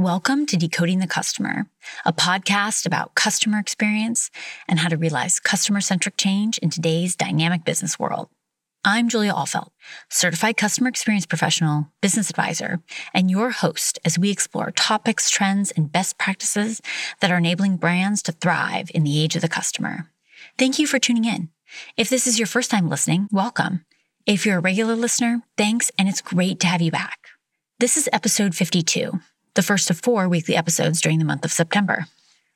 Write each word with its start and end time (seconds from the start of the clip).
Welcome 0.00 0.46
to 0.46 0.56
Decoding 0.56 1.00
the 1.00 1.06
Customer, 1.06 1.66
a 2.06 2.12
podcast 2.14 2.86
about 2.86 3.14
customer 3.14 3.58
experience 3.58 4.30
and 4.66 4.78
how 4.78 4.88
to 4.88 4.96
realize 4.96 5.38
customer 5.38 5.82
centric 5.82 6.16
change 6.16 6.56
in 6.56 6.70
today's 6.70 7.14
dynamic 7.14 7.66
business 7.66 7.98
world. 7.98 8.30
I'm 8.82 9.10
Julia 9.10 9.34
Ahlfeldt, 9.34 9.68
certified 10.08 10.56
customer 10.56 10.88
experience 10.88 11.26
professional, 11.26 11.92
business 12.00 12.30
advisor, 12.30 12.80
and 13.12 13.30
your 13.30 13.50
host 13.50 13.98
as 14.02 14.18
we 14.18 14.30
explore 14.30 14.70
topics, 14.70 15.28
trends, 15.28 15.70
and 15.70 15.92
best 15.92 16.16
practices 16.16 16.80
that 17.20 17.30
are 17.30 17.36
enabling 17.36 17.76
brands 17.76 18.22
to 18.22 18.32
thrive 18.32 18.90
in 18.94 19.04
the 19.04 19.22
age 19.22 19.36
of 19.36 19.42
the 19.42 19.50
customer. 19.50 20.10
Thank 20.56 20.78
you 20.78 20.86
for 20.86 20.98
tuning 20.98 21.26
in. 21.26 21.50
If 21.98 22.08
this 22.08 22.26
is 22.26 22.38
your 22.38 22.46
first 22.46 22.70
time 22.70 22.88
listening, 22.88 23.28
welcome. 23.30 23.84
If 24.24 24.46
you're 24.46 24.56
a 24.56 24.62
regular 24.62 24.96
listener, 24.96 25.42
thanks, 25.58 25.90
and 25.98 26.08
it's 26.08 26.22
great 26.22 26.58
to 26.60 26.68
have 26.68 26.80
you 26.80 26.90
back. 26.90 27.18
This 27.78 27.98
is 27.98 28.08
episode 28.14 28.54
52 28.54 29.20
the 29.60 29.66
first 29.66 29.90
of 29.90 30.00
four 30.00 30.26
weekly 30.26 30.56
episodes 30.56 31.02
during 31.02 31.18
the 31.18 31.24
month 31.26 31.44
of 31.44 31.52
September. 31.52 32.06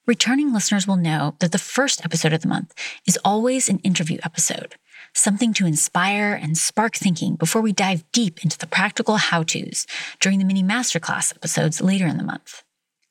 Returning 0.06 0.54
listeners 0.54 0.86
will 0.86 0.96
know 0.96 1.36
that 1.40 1.52
the 1.52 1.58
first 1.58 2.02
episode 2.02 2.32
of 2.32 2.40
the 2.40 2.48
month 2.48 2.72
is 3.06 3.18
always 3.22 3.68
an 3.68 3.78
interview 3.80 4.16
episode, 4.24 4.76
something 5.12 5.52
to 5.52 5.66
inspire 5.66 6.32
and 6.32 6.56
spark 6.56 6.96
thinking 6.96 7.34
before 7.34 7.60
we 7.60 7.74
dive 7.74 8.10
deep 8.12 8.42
into 8.42 8.56
the 8.56 8.66
practical 8.66 9.18
how 9.18 9.42
to's 9.42 9.86
during 10.18 10.38
the 10.38 10.46
mini 10.46 10.62
masterclass 10.62 11.36
episodes 11.36 11.82
later 11.82 12.06
in 12.06 12.16
the 12.16 12.24
month. 12.24 12.62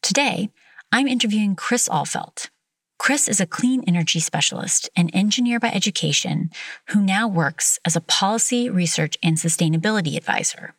Today, 0.02 0.50
I'm 0.92 1.08
interviewing 1.08 1.56
Chris 1.56 1.88
Ahlfeldt. 1.88 2.50
Chris 2.98 3.28
is 3.28 3.40
a 3.40 3.46
clean 3.46 3.84
energy 3.86 4.20
specialist 4.20 4.90
and 4.96 5.12
engineer 5.14 5.60
by 5.60 5.70
education 5.70 6.50
who 6.88 7.00
now 7.00 7.28
works 7.28 7.78
as 7.86 7.96
a 7.96 8.02
policy, 8.02 8.72
research, 8.72 9.20
and 9.22 9.38
sustainability 9.38 10.18
advisor. 10.18 10.74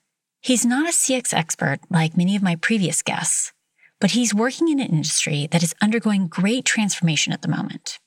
He's 0.44 0.66
not 0.66 0.86
a 0.86 0.92
CX 0.92 1.32
expert 1.32 1.78
like 1.88 2.18
many 2.18 2.36
of 2.36 2.42
my 2.42 2.56
previous 2.56 3.00
guests, 3.00 3.54
but 3.98 4.10
he's 4.10 4.34
working 4.34 4.68
in 4.68 4.78
an 4.78 4.90
industry 4.90 5.48
that 5.50 5.62
is 5.62 5.74
undergoing 5.80 6.26
great 6.26 6.66
transformation 6.66 7.32
at 7.32 7.40
the 7.40 7.48
moment. 7.48 7.98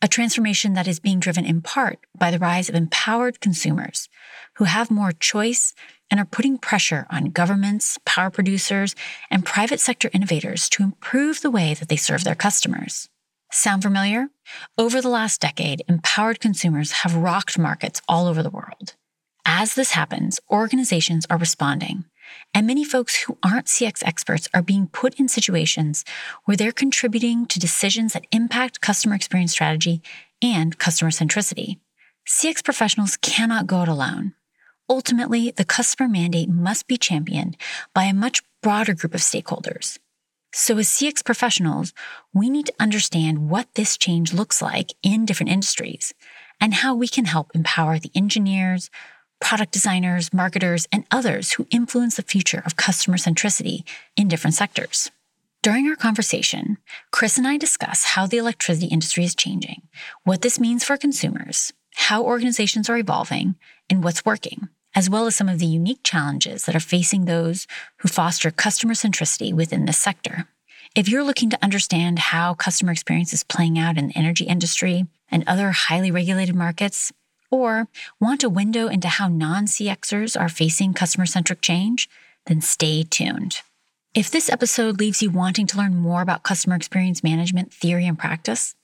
A 0.00 0.08
transformation 0.08 0.72
that 0.72 0.88
is 0.88 1.00
being 1.00 1.20
driven 1.20 1.44
in 1.44 1.60
part 1.60 1.98
by 2.18 2.30
the 2.30 2.38
rise 2.38 2.70
of 2.70 2.74
empowered 2.74 3.40
consumers 3.40 4.08
who 4.54 4.64
have 4.64 4.90
more 4.90 5.12
choice 5.12 5.74
and 6.10 6.18
are 6.18 6.24
putting 6.24 6.56
pressure 6.56 7.06
on 7.10 7.26
governments, 7.26 7.98
power 8.06 8.30
producers, 8.30 8.94
and 9.30 9.44
private 9.44 9.78
sector 9.78 10.08
innovators 10.14 10.70
to 10.70 10.82
improve 10.82 11.42
the 11.42 11.50
way 11.50 11.74
that 11.74 11.90
they 11.90 11.96
serve 11.96 12.24
their 12.24 12.34
customers. 12.34 13.10
Sound 13.50 13.82
familiar? 13.82 14.28
Over 14.78 15.02
the 15.02 15.10
last 15.10 15.42
decade, 15.42 15.82
empowered 15.86 16.40
consumers 16.40 16.92
have 17.02 17.14
rocked 17.16 17.58
markets 17.58 18.00
all 18.08 18.26
over 18.26 18.42
the 18.42 18.48
world. 18.48 18.94
As 19.44 19.74
this 19.74 19.92
happens, 19.92 20.40
organizations 20.50 21.26
are 21.28 21.36
responding, 21.36 22.04
and 22.54 22.66
many 22.66 22.84
folks 22.84 23.22
who 23.22 23.38
aren't 23.42 23.66
CX 23.66 24.02
experts 24.04 24.48
are 24.54 24.62
being 24.62 24.86
put 24.86 25.18
in 25.18 25.28
situations 25.28 26.04
where 26.44 26.56
they're 26.56 26.72
contributing 26.72 27.46
to 27.46 27.58
decisions 27.58 28.12
that 28.12 28.26
impact 28.30 28.80
customer 28.80 29.14
experience 29.14 29.52
strategy 29.52 30.00
and 30.40 30.78
customer 30.78 31.10
centricity. 31.10 31.78
CX 32.26 32.62
professionals 32.64 33.16
cannot 33.16 33.66
go 33.66 33.82
it 33.82 33.88
alone. 33.88 34.34
Ultimately, 34.88 35.50
the 35.50 35.64
customer 35.64 36.08
mandate 36.08 36.48
must 36.48 36.86
be 36.86 36.96
championed 36.96 37.56
by 37.94 38.04
a 38.04 38.14
much 38.14 38.42
broader 38.62 38.94
group 38.94 39.14
of 39.14 39.20
stakeholders. 39.20 39.98
So, 40.54 40.76
as 40.78 40.88
CX 40.88 41.24
professionals, 41.24 41.94
we 42.34 42.50
need 42.50 42.66
to 42.66 42.74
understand 42.78 43.48
what 43.48 43.74
this 43.74 43.96
change 43.96 44.34
looks 44.34 44.60
like 44.60 44.90
in 45.02 45.24
different 45.24 45.50
industries 45.50 46.12
and 46.60 46.74
how 46.74 46.94
we 46.94 47.08
can 47.08 47.24
help 47.24 47.50
empower 47.54 47.98
the 47.98 48.10
engineers, 48.14 48.90
product 49.42 49.72
designers, 49.72 50.32
marketers, 50.32 50.86
and 50.92 51.04
others 51.10 51.52
who 51.52 51.66
influence 51.70 52.16
the 52.16 52.22
future 52.22 52.62
of 52.64 52.76
customer 52.76 53.16
centricity 53.16 53.82
in 54.16 54.28
different 54.28 54.54
sectors. 54.54 55.10
During 55.62 55.88
our 55.88 55.96
conversation, 55.96 56.78
Chris 57.10 57.36
and 57.36 57.46
I 57.46 57.56
discuss 57.56 58.04
how 58.04 58.26
the 58.26 58.38
electricity 58.38 58.86
industry 58.86 59.24
is 59.24 59.34
changing, 59.34 59.82
what 60.24 60.42
this 60.42 60.58
means 60.58 60.84
for 60.84 60.96
consumers, 60.96 61.72
how 61.96 62.22
organizations 62.22 62.88
are 62.88 62.96
evolving, 62.96 63.56
and 63.90 64.02
what's 64.02 64.24
working, 64.24 64.68
as 64.94 65.10
well 65.10 65.26
as 65.26 65.36
some 65.36 65.48
of 65.48 65.58
the 65.58 65.66
unique 65.66 66.00
challenges 66.02 66.64
that 66.64 66.76
are 66.76 66.80
facing 66.80 67.24
those 67.24 67.66
who 67.98 68.08
foster 68.08 68.50
customer 68.50 68.94
centricity 68.94 69.52
within 69.52 69.84
this 69.84 69.98
sector. 69.98 70.46
If 70.94 71.08
you're 71.08 71.24
looking 71.24 71.50
to 71.50 71.62
understand 71.62 72.18
how 72.18 72.54
customer 72.54 72.92
experience 72.92 73.32
is 73.32 73.44
playing 73.44 73.78
out 73.78 73.98
in 73.98 74.08
the 74.08 74.16
energy 74.16 74.44
industry 74.44 75.06
and 75.30 75.42
other 75.46 75.70
highly 75.72 76.10
regulated 76.10 76.54
markets, 76.54 77.12
or 77.52 77.86
want 78.18 78.42
a 78.42 78.48
window 78.48 78.88
into 78.88 79.06
how 79.06 79.28
non 79.28 79.66
CXers 79.66 80.40
are 80.40 80.48
facing 80.48 80.94
customer 80.94 81.26
centric 81.26 81.60
change? 81.60 82.08
Then 82.46 82.60
stay 82.60 83.04
tuned. 83.04 83.60
If 84.14 84.30
this 84.30 84.50
episode 84.50 84.98
leaves 84.98 85.22
you 85.22 85.30
wanting 85.30 85.66
to 85.68 85.78
learn 85.78 85.94
more 85.94 86.20
about 86.20 86.42
customer 86.42 86.76
experience 86.76 87.22
management 87.22 87.72
theory 87.72 88.06
and 88.06 88.18
practice, 88.18 88.74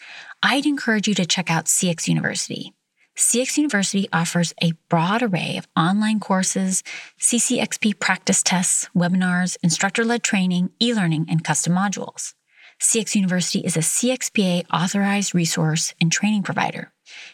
I'd 0.42 0.64
encourage 0.64 1.08
you 1.08 1.14
to 1.14 1.26
check 1.26 1.50
out 1.50 1.66
CX 1.66 2.06
University. 2.08 2.72
CX 3.16 3.56
University 3.56 4.08
offers 4.12 4.54
a 4.62 4.72
broad 4.88 5.22
array 5.22 5.56
of 5.58 5.66
online 5.76 6.20
courses, 6.20 6.84
CCXP 7.18 7.98
practice 7.98 8.42
tests, 8.44 8.88
webinars, 8.96 9.56
instructor 9.62 10.04
led 10.04 10.22
training, 10.22 10.70
e 10.80 10.94
learning, 10.94 11.26
and 11.28 11.42
custom 11.42 11.74
modules. 11.74 12.34
CX 12.80 13.16
University 13.16 13.58
is 13.58 13.76
a 13.76 13.80
CXPA 13.80 14.64
authorized 14.72 15.34
resource 15.34 15.94
and 16.00 16.12
training 16.12 16.44
provider 16.44 16.92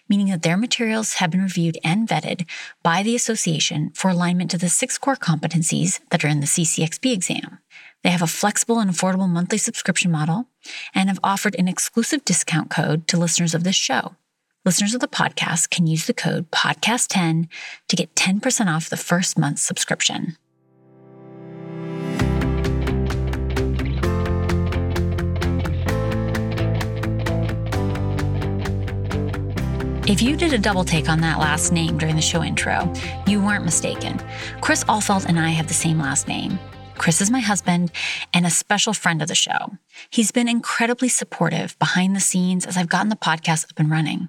meaning 0.09 0.29
that 0.29 0.43
their 0.43 0.57
materials 0.57 1.15
have 1.15 1.31
been 1.31 1.43
reviewed 1.43 1.79
and 1.85 2.09
vetted 2.09 2.47
by 2.83 3.03
the 3.03 3.17
association 3.17 3.91
for 3.95 4.11
alignment 4.11 4.51
to 4.51 4.59
the 4.59 4.69
six 4.69 4.99
core 4.99 5.17
competencies 5.17 6.01
that 6.11 6.25
are 6.25 6.29
in 6.29 6.41
the 6.41 6.47
CCXP 6.47 7.12
exam. 7.12 7.59
They 8.03 8.11
have 8.11 8.23
a 8.23 8.27
flexible 8.27 8.81
and 8.81 8.91
affordable 8.91 9.29
monthly 9.29 9.59
subscription 9.59 10.11
model 10.11 10.49
and 10.95 11.09
have 11.09 11.21
offered 11.25 11.57
an 11.59 11.69
exclusive 11.69 12.25
discount 12.25 12.71
code 12.71 13.09
to 13.09 13.17
listeners 13.17 13.55
of 13.55 13.65
this 13.65 13.77
show. 13.77 14.17
Listeners 14.65 14.95
of 14.95 15.01
the 15.01 15.09
podcast 15.09 15.71
can 15.71 15.87
use 15.87 16.07
the 16.07 16.15
code 16.15 16.51
PODCAST10 16.51 17.49
to 17.89 17.97
get 17.97 18.15
10% 18.15 18.75
off 18.75 18.89
the 18.89 18.97
first 18.97 19.39
month's 19.39 19.63
subscription. 19.63 20.37
If 30.06 30.20
you 30.20 30.37
did 30.37 30.53
a 30.53 30.59
double 30.59 30.84
take 30.84 31.09
on 31.09 31.22
that 31.22 31.38
last 31.38 31.72
name 31.72 31.97
during 31.97 32.15
the 32.15 32.20
show 32.20 32.44
intro, 32.44 32.92
you 33.26 33.42
weren't 33.42 33.65
mistaken. 33.65 34.20
Chris 34.60 34.84
Ahlfeldt 34.84 35.25
and 35.25 35.41
I 35.41 35.48
have 35.48 35.66
the 35.66 35.72
same 35.72 35.98
last 35.98 36.28
name. 36.28 36.59
Chris 36.98 37.22
is 37.22 37.31
my 37.31 37.41
husband 37.41 37.91
and 38.34 38.44
a 38.44 38.50
special 38.50 38.92
friend 38.92 39.22
of 39.22 39.28
the 39.28 39.34
show. 39.34 39.78
He's 40.10 40.31
been 40.31 40.47
incredibly 40.47 41.09
supportive 41.09 41.78
behind 41.78 42.15
the 42.15 42.20
scenes 42.20 42.66
as 42.66 42.76
I've 42.76 42.91
gotten 42.91 43.09
the 43.09 43.16
podcast 43.16 43.65
up 43.70 43.78
and 43.78 43.91
running. 43.91 44.28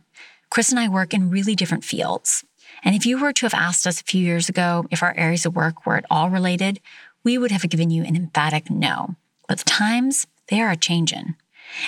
Chris 0.49 0.69
and 0.69 0.79
I 0.79 0.87
work 0.87 1.13
in 1.13 1.29
really 1.29 1.55
different 1.55 1.83
fields. 1.83 2.45
And 2.81 2.95
if 2.95 3.05
you 3.05 3.19
were 3.19 3.33
to 3.33 3.45
have 3.45 3.53
asked 3.53 3.85
us 3.85 3.99
a 3.99 4.05
few 4.05 4.23
years 4.23 4.47
ago 4.47 4.85
if 4.91 5.03
our 5.03 5.13
areas 5.17 5.45
of 5.45 5.57
work 5.57 5.85
were 5.85 5.97
at 5.97 6.05
all 6.09 6.29
related, 6.29 6.79
we 7.25 7.37
would 7.37 7.51
have 7.51 7.69
given 7.69 7.89
you 7.89 8.05
an 8.05 8.15
emphatic 8.15 8.71
no. 8.71 9.15
But 9.49 9.57
the 9.57 9.65
times, 9.65 10.25
they 10.47 10.61
are 10.61 10.71
a 10.71 10.77
changin'. 10.77 11.35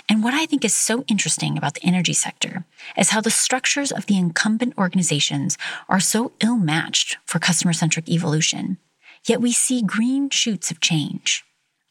And 0.09 0.23
what 0.23 0.33
I 0.33 0.45
think 0.45 0.63
is 0.65 0.73
so 0.73 1.03
interesting 1.07 1.57
about 1.57 1.75
the 1.75 1.85
energy 1.85 2.13
sector 2.13 2.65
is 2.97 3.09
how 3.09 3.21
the 3.21 3.29
structures 3.29 3.91
of 3.91 4.05
the 4.05 4.17
incumbent 4.17 4.77
organizations 4.77 5.57
are 5.89 5.99
so 5.99 6.31
ill 6.43 6.57
matched 6.57 7.17
for 7.25 7.39
customer 7.39 7.73
centric 7.73 8.09
evolution. 8.09 8.77
Yet 9.25 9.41
we 9.41 9.51
see 9.51 9.81
green 9.81 10.29
shoots 10.29 10.71
of 10.71 10.79
change. 10.79 11.43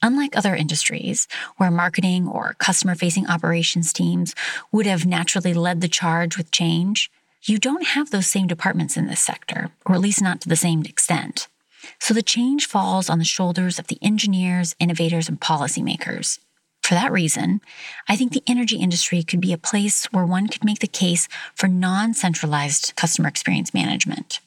Unlike 0.02 0.36
other 0.36 0.54
industries, 0.54 1.26
where 1.56 1.70
marketing 1.70 2.28
or 2.28 2.54
customer 2.58 2.94
facing 2.94 3.26
operations 3.26 3.92
teams 3.92 4.34
would 4.70 4.86
have 4.86 5.06
naturally 5.06 5.54
led 5.54 5.80
the 5.80 5.88
charge 5.88 6.36
with 6.36 6.50
change, 6.50 7.10
you 7.42 7.58
don't 7.58 7.86
have 7.86 8.10
those 8.10 8.26
same 8.26 8.46
departments 8.46 8.96
in 8.96 9.06
this 9.06 9.20
sector, 9.20 9.70
or 9.86 9.94
at 9.94 10.00
least 10.00 10.20
not 10.20 10.40
to 10.42 10.48
the 10.48 10.56
same 10.56 10.82
extent. 10.82 11.48
So 11.98 12.12
the 12.12 12.22
change 12.22 12.66
falls 12.66 13.08
on 13.08 13.18
the 13.18 13.24
shoulders 13.24 13.78
of 13.78 13.86
the 13.86 13.98
engineers, 14.02 14.74
innovators, 14.78 15.28
and 15.28 15.40
policymakers. 15.40 16.38
For 16.86 16.94
that 16.94 17.10
reason, 17.10 17.62
I 18.08 18.14
think 18.14 18.30
the 18.30 18.44
energy 18.46 18.76
industry 18.76 19.24
could 19.24 19.40
be 19.40 19.52
a 19.52 19.58
place 19.58 20.04
where 20.12 20.24
one 20.24 20.46
could 20.46 20.64
make 20.64 20.78
the 20.78 20.86
case 20.86 21.26
for 21.52 21.66
non 21.66 22.14
centralized 22.14 22.94
customer 22.94 23.26
experience 23.26 23.74
management. 23.74 24.38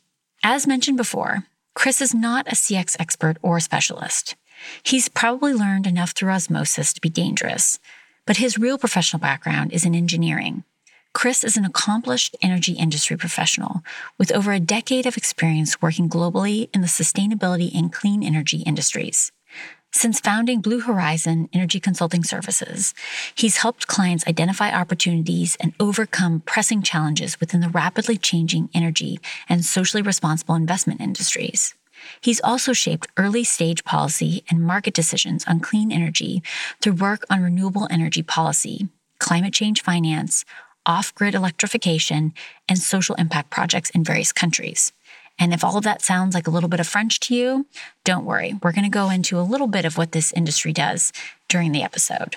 As 0.41 0.65
mentioned 0.65 0.95
before, 0.95 1.43
Chris 1.75 1.99
is 2.01 2.13
not 2.13 2.47
a 2.47 2.55
CX 2.55 2.95
expert 2.97 3.35
or 3.41 3.59
specialist. 3.59 4.37
He's 4.83 5.09
probably 5.09 5.53
learned 5.53 5.85
enough 5.85 6.11
through 6.11 6.31
osmosis 6.31 6.93
to 6.93 7.01
be 7.01 7.09
dangerous, 7.09 7.77
but 8.25 8.37
his 8.37 8.57
real 8.57 8.77
professional 8.77 9.19
background 9.19 9.73
is 9.73 9.83
in 9.83 9.93
engineering. 9.93 10.63
Chris 11.13 11.43
is 11.43 11.57
an 11.57 11.65
accomplished 11.65 12.37
energy 12.41 12.71
industry 12.71 13.17
professional 13.17 13.81
with 14.17 14.31
over 14.31 14.53
a 14.53 14.61
decade 14.61 15.05
of 15.05 15.17
experience 15.17 15.81
working 15.81 16.07
globally 16.07 16.69
in 16.73 16.79
the 16.79 16.87
sustainability 16.87 17.69
and 17.75 17.91
clean 17.91 18.23
energy 18.23 18.59
industries. 18.59 19.33
Since 19.91 20.19
founding 20.19 20.61
Blue 20.61 20.81
Horizon 20.81 21.49
Energy 21.51 21.79
Consulting 21.79 22.23
Services, 22.23 22.93
he's 23.33 23.57
helped 23.57 23.87
clients 23.87 24.25
identify 24.27 24.71
opportunities 24.71 25.57
and 25.59 25.73
overcome 25.79 26.41
pressing 26.45 26.83
challenges 26.83 27.39
within 27.39 27.61
the 27.61 27.69
rapidly 27.69 28.15
changing 28.15 28.69
energy 28.73 29.19
and 29.49 29.65
socially 29.65 30.03
responsible 30.03 30.53
investment 30.53 31.01
industries. 31.01 31.73
He's 32.21 32.39
also 32.41 32.71
shaped 32.71 33.07
early 33.17 33.43
stage 33.43 33.83
policy 33.83 34.43
and 34.49 34.61
market 34.61 34.93
decisions 34.93 35.43
on 35.47 35.59
clean 35.59 35.91
energy 35.91 36.43
through 36.81 36.93
work 36.93 37.25
on 37.29 37.41
renewable 37.41 37.87
energy 37.89 38.21
policy, 38.21 38.89
climate 39.19 39.53
change 39.53 39.81
finance, 39.81 40.45
off 40.85 41.13
grid 41.15 41.33
electrification, 41.33 42.33
and 42.69 42.77
social 42.77 43.15
impact 43.15 43.49
projects 43.49 43.89
in 43.89 44.03
various 44.03 44.31
countries. 44.31 44.93
And 45.39 45.53
if 45.53 45.63
all 45.63 45.77
of 45.77 45.85
that 45.85 46.01
sounds 46.01 46.35
like 46.35 46.47
a 46.47 46.51
little 46.51 46.69
bit 46.69 46.81
of 46.81 46.87
French 46.87 47.19
to 47.21 47.35
you, 47.35 47.65
don't 48.03 48.25
worry. 48.25 48.59
We're 48.61 48.73
going 48.73 48.83
to 48.83 48.89
go 48.89 49.09
into 49.09 49.39
a 49.39 49.41
little 49.41 49.67
bit 49.67 49.85
of 49.85 49.97
what 49.97 50.11
this 50.11 50.33
industry 50.33 50.73
does 50.73 51.13
during 51.47 51.71
the 51.71 51.81
episode. 51.81 52.35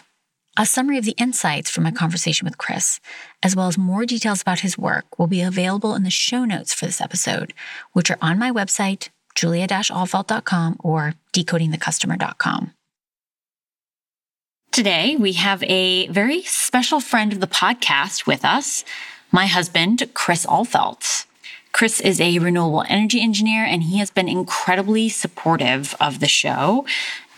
A 0.56 0.66
summary 0.66 0.98
of 0.98 1.04
the 1.04 1.16
insights 1.18 1.70
from 1.70 1.84
my 1.84 1.90
conversation 1.90 2.44
with 2.44 2.58
Chris, 2.58 3.00
as 3.42 3.56
well 3.56 3.68
as 3.68 3.78
more 3.78 4.04
details 4.04 4.42
about 4.42 4.60
his 4.60 4.78
work, 4.78 5.18
will 5.18 5.26
be 5.26 5.40
available 5.40 5.94
in 5.94 6.02
the 6.02 6.10
show 6.10 6.44
notes 6.44 6.72
for 6.74 6.86
this 6.86 7.00
episode, 7.00 7.54
which 7.92 8.10
are 8.10 8.18
on 8.20 8.38
my 8.38 8.52
website, 8.52 9.08
julia-ahlfeldt.com 9.34 10.76
or 10.80 11.14
decodingthecustomer.com. 11.32 12.72
Today, 14.72 15.16
we 15.16 15.32
have 15.34 15.62
a 15.64 16.06
very 16.08 16.42
special 16.42 17.00
friend 17.00 17.32
of 17.32 17.40
the 17.40 17.46
podcast 17.46 18.26
with 18.26 18.44
us, 18.44 18.84
my 19.30 19.46
husband, 19.46 20.10
Chris 20.14 20.46
Ahlfeldt. 20.46 21.26
Chris 21.72 22.00
is 22.00 22.20
a 22.20 22.38
renewable 22.38 22.84
energy 22.88 23.20
engineer 23.20 23.64
and 23.64 23.82
he 23.82 23.98
has 23.98 24.10
been 24.10 24.28
incredibly 24.28 25.08
supportive 25.08 25.94
of 26.00 26.20
the 26.20 26.28
show 26.28 26.84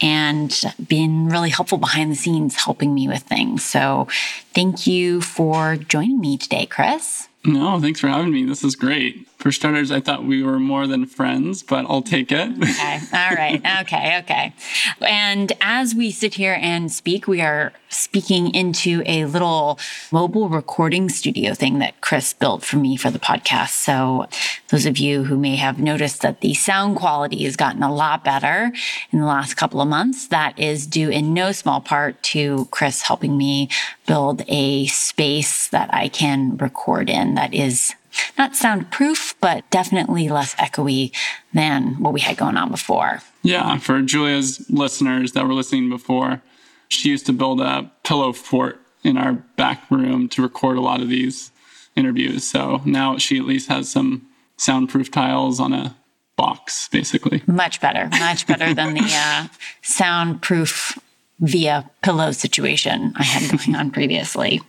and 0.01 0.61
been 0.89 1.29
really 1.29 1.51
helpful 1.51 1.79
behind 1.79 2.11
the 2.11 2.17
scenes 2.17 2.57
helping 2.57 2.93
me 2.95 3.07
with 3.07 3.23
things. 3.23 3.65
So 3.65 4.09
thank 4.53 4.87
you 4.87 5.21
for 5.21 5.77
joining 5.77 6.21
me 6.21 6.37
today, 6.37 6.67
Chris. 6.67 7.29
No, 7.45 7.81
thanks 7.81 8.01
for 8.01 8.09
having 8.09 8.33
me. 8.33 8.45
This 8.45 8.65
is 8.65 8.75
great. 8.75 9.29
For 9.39 9.53
starters, 9.53 9.91
I 9.91 10.01
thought 10.01 10.25
we 10.25 10.43
were 10.43 10.59
more 10.59 10.87
than 10.87 11.05
friends, 11.05 11.63
but 11.63 11.85
I'll 11.89 12.03
take 12.03 12.33
it. 12.33 12.51
okay. 12.63 13.01
All 13.13 13.35
right. 13.35 13.61
Okay. 13.85 14.19
Okay. 14.21 14.55
And 15.03 15.53
as 15.61 15.95
we 15.95 16.11
sit 16.11 16.35
here 16.35 16.57
and 16.61 16.91
speak, 16.91 17.27
we 17.27 17.41
are 17.41 17.73
speaking 17.89 18.55
into 18.55 19.03
a 19.05 19.25
little 19.27 19.79
mobile 20.11 20.49
recording 20.49 21.09
studio 21.09 21.55
thing 21.55 21.81
that 21.81 22.01
Chris 22.01 22.33
built 22.33 22.65
for 22.65 22.77
me 22.77 22.97
for 22.97 23.11
the 23.11 23.19
podcast. 23.19 23.71
So, 23.71 24.27
those 24.71 24.87
of 24.87 24.97
you 24.99 25.25
who 25.25 25.37
may 25.37 25.57
have 25.57 25.79
noticed 25.79 26.23
that 26.23 26.41
the 26.41 26.55
sound 26.55 26.97
quality 26.97 27.45
has 27.45 27.57
gotten 27.57 27.83
a 27.83 27.93
lot 27.93 28.25
better 28.25 28.73
in 29.11 29.19
the 29.19 29.27
last 29.27 29.55
couple 29.55 29.81
of 29.81 29.89
months, 29.89 30.29
that 30.29 30.59
is 30.59 30.87
due 30.87 31.11
in 31.11 31.35
no 31.35 31.53
small 31.53 31.81
part 31.81 32.23
to 32.23 32.67
Chris 32.71 33.03
helping 33.03 33.37
me 33.37 33.69
build 34.07 34.43
a 34.49 34.87
space 34.87 35.69
that 35.69 35.93
I 35.93 36.09
can 36.09 36.57
record 36.57 37.11
in 37.11 37.35
that 37.35 37.53
is 37.53 37.95
not 38.39 38.57
soundproof, 38.57 39.35
but 39.41 39.69
definitely 39.71 40.29
less 40.29 40.55
echoey 40.57 41.15
than 41.53 42.01
what 42.03 42.13
we 42.13 42.21
had 42.21 42.37
going 42.37 42.57
on 42.57 42.71
before. 42.71 43.21
Yeah, 43.43 43.79
for 43.79 44.01
Julia's 44.03 44.69
listeners 44.71 45.33
that 45.33 45.47
were 45.47 45.55
listening 45.55 45.89
before, 45.89 46.43
she 46.89 47.11
used 47.11 47.27
to 47.27 47.33
build 47.33 47.61
a 47.61 47.91
pillow 48.05 48.33
fort 48.33 48.81
in 49.03 49.17
our 49.17 49.33
back 49.57 49.89
room 49.91 50.29
to 50.31 50.43
record 50.43 50.77
a 50.77 50.81
lot 50.81 51.01
of 51.01 51.09
these 51.09 51.51
interviews. 51.97 52.45
So 52.45 52.81
now 52.85 53.19
she 53.19 53.39
at 53.39 53.45
least 53.45 53.69
has 53.69 53.91
some 53.91 54.27
soundproof 54.57 55.11
tiles 55.11 55.61
on 55.61 55.73
a 55.73 55.97
box, 56.37 56.89
basically. 56.89 57.43
Much 57.47 57.81
better, 57.81 58.09
much 58.09 58.47
better 58.47 58.75
than 58.75 58.95
the 58.95 59.05
uh, 59.13 59.49
soundproof 59.83 60.99
via 61.41 61.91
pillow 62.03 62.33
situation 62.33 63.13
I 63.17 63.25
had 63.25 63.51
going 63.59 63.75
on 63.75 63.91
previously. 63.91 64.61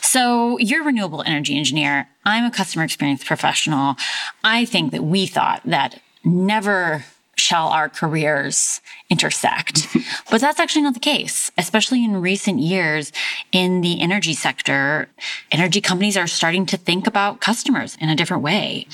So 0.00 0.58
you're 0.58 0.82
a 0.82 0.86
renewable 0.86 1.22
energy 1.22 1.56
engineer. 1.56 2.08
I'm 2.24 2.44
a 2.44 2.50
customer 2.50 2.84
experience 2.84 3.24
professional. 3.24 3.96
I 4.44 4.64
think 4.64 4.92
that 4.92 5.04
we 5.04 5.26
thought 5.26 5.62
that 5.64 6.00
never 6.24 7.04
shall 7.34 7.68
our 7.68 7.88
careers 7.88 8.80
intersect. 9.08 9.88
but 10.30 10.40
that's 10.40 10.60
actually 10.60 10.82
not 10.82 10.94
the 10.94 11.00
case, 11.00 11.50
especially 11.56 12.04
in 12.04 12.20
recent 12.20 12.60
years 12.60 13.10
in 13.52 13.80
the 13.80 14.00
energy 14.00 14.34
sector. 14.34 15.08
Energy 15.50 15.80
companies 15.80 16.16
are 16.16 16.26
starting 16.26 16.66
to 16.66 16.76
think 16.76 17.06
about 17.06 17.40
customers 17.40 17.96
in 18.00 18.08
a 18.08 18.16
different 18.16 18.42
way 18.42 18.86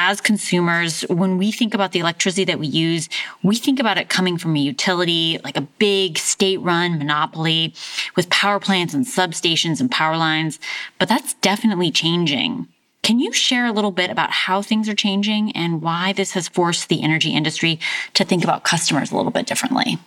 as 0.00 0.18
consumers, 0.22 1.02
when 1.02 1.36
we 1.36 1.52
think 1.52 1.74
about 1.74 1.92
the 1.92 1.98
electricity 1.98 2.44
that 2.44 2.58
we 2.58 2.66
use, 2.66 3.10
we 3.42 3.54
think 3.54 3.78
about 3.78 3.98
it 3.98 4.08
coming 4.08 4.38
from 4.38 4.56
a 4.56 4.58
utility, 4.58 5.38
like 5.44 5.58
a 5.58 5.68
big 5.78 6.16
state 6.16 6.58
run 6.60 6.96
monopoly 6.96 7.74
with 8.16 8.30
power 8.30 8.58
plants 8.58 8.94
and 8.94 9.04
substations 9.04 9.78
and 9.78 9.90
power 9.90 10.16
lines. 10.16 10.58
But 10.98 11.10
that's 11.10 11.34
definitely 11.34 11.90
changing. 11.90 12.66
Can 13.02 13.20
you 13.20 13.30
share 13.30 13.66
a 13.66 13.72
little 13.72 13.90
bit 13.90 14.08
about 14.08 14.30
how 14.30 14.62
things 14.62 14.88
are 14.88 14.94
changing 14.94 15.52
and 15.52 15.82
why 15.82 16.14
this 16.14 16.32
has 16.32 16.48
forced 16.48 16.88
the 16.88 17.02
energy 17.02 17.34
industry 17.34 17.78
to 18.14 18.24
think 18.24 18.42
about 18.42 18.64
customers 18.64 19.12
a 19.12 19.16
little 19.16 19.32
bit 19.32 19.46
differently? 19.46 19.98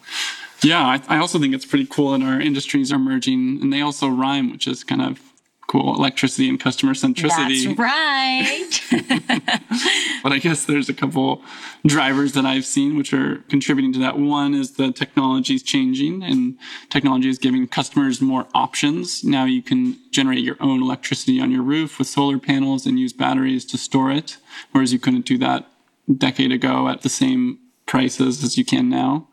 Yeah, 0.63 0.81
I, 0.81 1.01
I 1.07 1.17
also 1.19 1.37
think 1.37 1.53
it's 1.53 1.67
pretty 1.67 1.85
cool 1.85 2.17
that 2.17 2.23
our 2.23 2.41
industries 2.41 2.91
are 2.91 2.97
merging 2.97 3.59
and 3.61 3.71
they 3.71 3.81
also 3.81 4.07
rhyme, 4.07 4.51
which 4.51 4.67
is 4.67 4.83
kind 4.83 5.03
of 5.03 5.32
cool 5.67 5.95
electricity 5.95 6.49
and 6.49 6.59
customer 6.59 6.93
centricity. 6.93 7.65
That's 7.65 7.79
right. 7.79 8.81
but 10.23 10.31
I 10.31 10.39
guess 10.39 10.65
there's 10.65 10.89
a 10.89 10.93
couple 10.93 11.41
drivers 11.85 12.33
that 12.33 12.45
I've 12.45 12.65
seen 12.65 12.97
which 12.97 13.13
are 13.13 13.37
contributing 13.49 13.93
to 13.93 13.99
that. 13.99 14.17
One 14.17 14.53
is 14.53 14.73
the 14.73 14.91
technology 14.91 15.55
is 15.55 15.63
changing 15.63 16.23
and 16.23 16.57
technology 16.89 17.29
is 17.29 17.37
giving 17.37 17.67
customers 17.67 18.21
more 18.21 18.47
options. 18.53 19.23
Now 19.23 19.45
you 19.45 19.61
can 19.61 19.97
generate 20.11 20.39
your 20.39 20.57
own 20.59 20.81
electricity 20.81 21.39
on 21.39 21.51
your 21.51 21.63
roof 21.63 21.97
with 21.97 22.07
solar 22.07 22.39
panels 22.39 22.85
and 22.85 22.99
use 22.99 23.13
batteries 23.13 23.65
to 23.65 23.77
store 23.77 24.11
it, 24.11 24.37
whereas 24.71 24.91
you 24.91 24.99
couldn't 24.99 25.25
do 25.25 25.37
that 25.39 25.67
a 26.09 26.13
decade 26.13 26.51
ago 26.51 26.87
at 26.87 27.01
the 27.01 27.09
same 27.09 27.59
prices 27.85 28.43
as 28.43 28.57
you 28.57 28.65
can 28.65 28.89
now. 28.89 29.27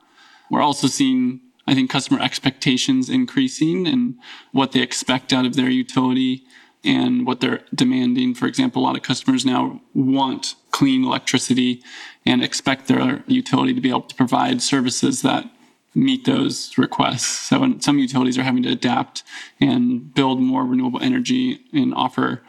We're 0.50 0.62
also 0.62 0.86
seeing 0.86 1.40
I 1.66 1.74
think 1.74 1.90
customer 1.90 2.20
expectations 2.20 3.08
increasing 3.08 3.86
and 3.86 4.16
what 4.52 4.72
they 4.72 4.80
expect 4.80 5.32
out 5.32 5.46
of 5.46 5.54
their 5.54 5.70
utility 5.70 6.44
and 6.82 7.26
what 7.26 7.40
they're 7.40 7.62
demanding. 7.74 8.34
For 8.34 8.46
example, 8.46 8.82
a 8.82 8.84
lot 8.84 8.96
of 8.96 9.02
customers 9.02 9.44
now 9.44 9.80
want 9.94 10.54
clean 10.70 11.04
electricity 11.04 11.82
and 12.24 12.42
expect 12.42 12.88
their 12.88 13.22
utility 13.26 13.74
to 13.74 13.80
be 13.80 13.90
able 13.90 14.02
to 14.02 14.14
provide 14.14 14.62
services 14.62 15.22
that 15.22 15.50
meet 15.94 16.24
those 16.24 16.76
requests. 16.78 17.26
So 17.26 17.76
some 17.80 17.98
utilities 17.98 18.38
are 18.38 18.44
having 18.44 18.62
to 18.62 18.70
adapt 18.70 19.22
and 19.60 20.14
build 20.14 20.40
more 20.40 20.64
renewable 20.64 21.02
energy 21.02 21.60
and 21.72 21.92
offer 21.94 22.42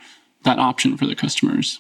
that 0.44 0.60
option 0.60 0.98
for 0.98 1.06
their 1.06 1.16
customers. 1.16 1.80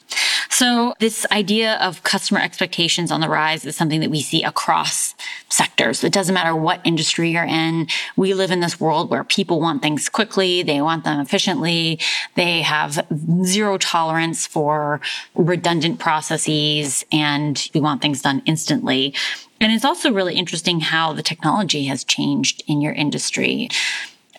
So, 0.62 0.94
this 1.00 1.26
idea 1.32 1.74
of 1.78 2.04
customer 2.04 2.40
expectations 2.40 3.10
on 3.10 3.20
the 3.20 3.28
rise 3.28 3.66
is 3.66 3.76
something 3.76 4.00
that 4.02 4.12
we 4.12 4.22
see 4.22 4.44
across 4.44 5.16
sectors. 5.50 6.04
It 6.04 6.14
doesn't 6.14 6.36
matter 6.36 6.56
what 6.56 6.82
industry 6.84 7.32
you're 7.32 7.46
in. 7.46 7.88
We 8.16 8.36
live 8.36 8.52
in 8.52 8.60
this 8.60 8.80
world 8.80 9.10
where 9.10 9.24
people 9.24 9.60
want 9.60 9.82
things 9.82 10.08
quickly, 10.08 10.62
they 10.62 10.80
want 10.80 11.04
them 11.04 11.20
efficiently, 11.20 12.00
they 12.36 12.62
have 12.62 13.08
zero 13.44 13.80
tolerance 13.80 14.46
for 14.46 15.02
redundant 15.34 15.98
processes, 15.98 17.04
and 17.12 17.68
we 17.74 17.82
want 17.82 18.04
things 18.04 18.22
done 18.22 18.44
instantly. 18.46 19.16
And 19.60 19.74
it's 19.74 19.86
also 19.86 20.14
really 20.14 20.36
interesting 20.36 20.80
how 20.80 21.12
the 21.12 21.24
technology 21.24 21.86
has 21.86 22.04
changed 22.04 22.62
in 22.68 22.82
your 22.82 22.94
industry. 22.94 23.70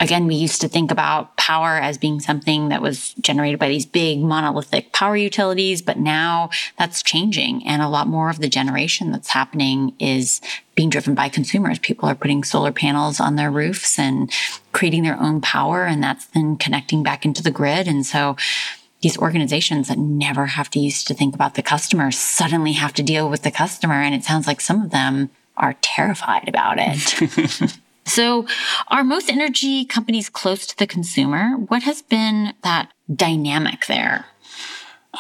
Again, 0.03 0.27
we 0.27 0.35
used 0.35 0.61
to 0.63 0.69
think 0.69 0.91
about 0.91 1.37
power 1.37 1.77
as 1.77 1.97
being 1.97 2.19
something 2.19 2.71
that 2.71 2.83
was 2.83 3.15
generated 3.21 3.61
by 3.61 3.69
these 3.69 3.87
big 3.87 4.19
monolithic 4.19 4.93
power 4.93 5.17
utilities, 5.17 5.81
but 5.81 5.97
now 5.97 6.51
that's 6.77 7.05
changing. 7.05 7.65
And 7.69 7.81
a 7.81 7.89
lot 7.89 8.09
more 8.09 8.29
of 8.29 8.41
the 8.41 8.49
generation 8.49 9.13
that's 9.13 9.29
happening 9.29 9.95
is 10.01 10.41
being 10.75 10.91
driven 10.91 11.15
by 11.15 11.29
consumers. 11.29 11.79
People 11.79 12.09
are 12.09 12.17
putting 12.17 12.43
solar 12.43 12.73
panels 12.73 13.21
on 13.21 13.37
their 13.37 13.49
roofs 13.49 13.97
and 13.97 14.29
creating 14.73 15.05
their 15.05 15.21
own 15.21 15.41
power, 15.41 15.85
and 15.85 16.03
that's 16.03 16.27
then 16.27 16.57
connecting 16.57 17.05
back 17.05 17.25
into 17.25 17.41
the 17.41 17.53
grid. 17.53 17.87
And 17.87 18.05
so 18.05 18.37
these 19.03 19.17
organizations 19.19 19.87
that 19.87 19.99
never 19.99 20.47
have 20.47 20.69
to 20.71 20.81
used 20.81 21.07
to 21.07 21.15
think 21.15 21.33
about 21.33 21.55
the 21.55 21.63
customer 21.63 22.11
suddenly 22.11 22.73
have 22.73 22.93
to 22.95 23.05
deal 23.05 23.31
with 23.31 23.45
the 23.45 23.53
customer. 23.53 24.03
And 24.03 24.17
it 24.17 24.25
sounds 24.25 24.49
like 24.49 24.61
some 24.61 24.83
of 24.83 24.91
them 24.91 25.31
are 25.57 25.77
terrified 25.81 26.49
about 26.49 26.79
it. 26.81 27.79
So, 28.05 28.47
are 28.89 29.05
most 29.05 29.31
energy 29.31 29.85
companies 29.85 30.29
close 30.29 30.67
to 30.67 30.77
the 30.77 30.87
consumer? 30.87 31.51
What 31.69 31.83
has 31.85 32.03
been 32.03 32.55
that 32.63 32.93
dynamic 33.15 33.87
there? 33.87 34.27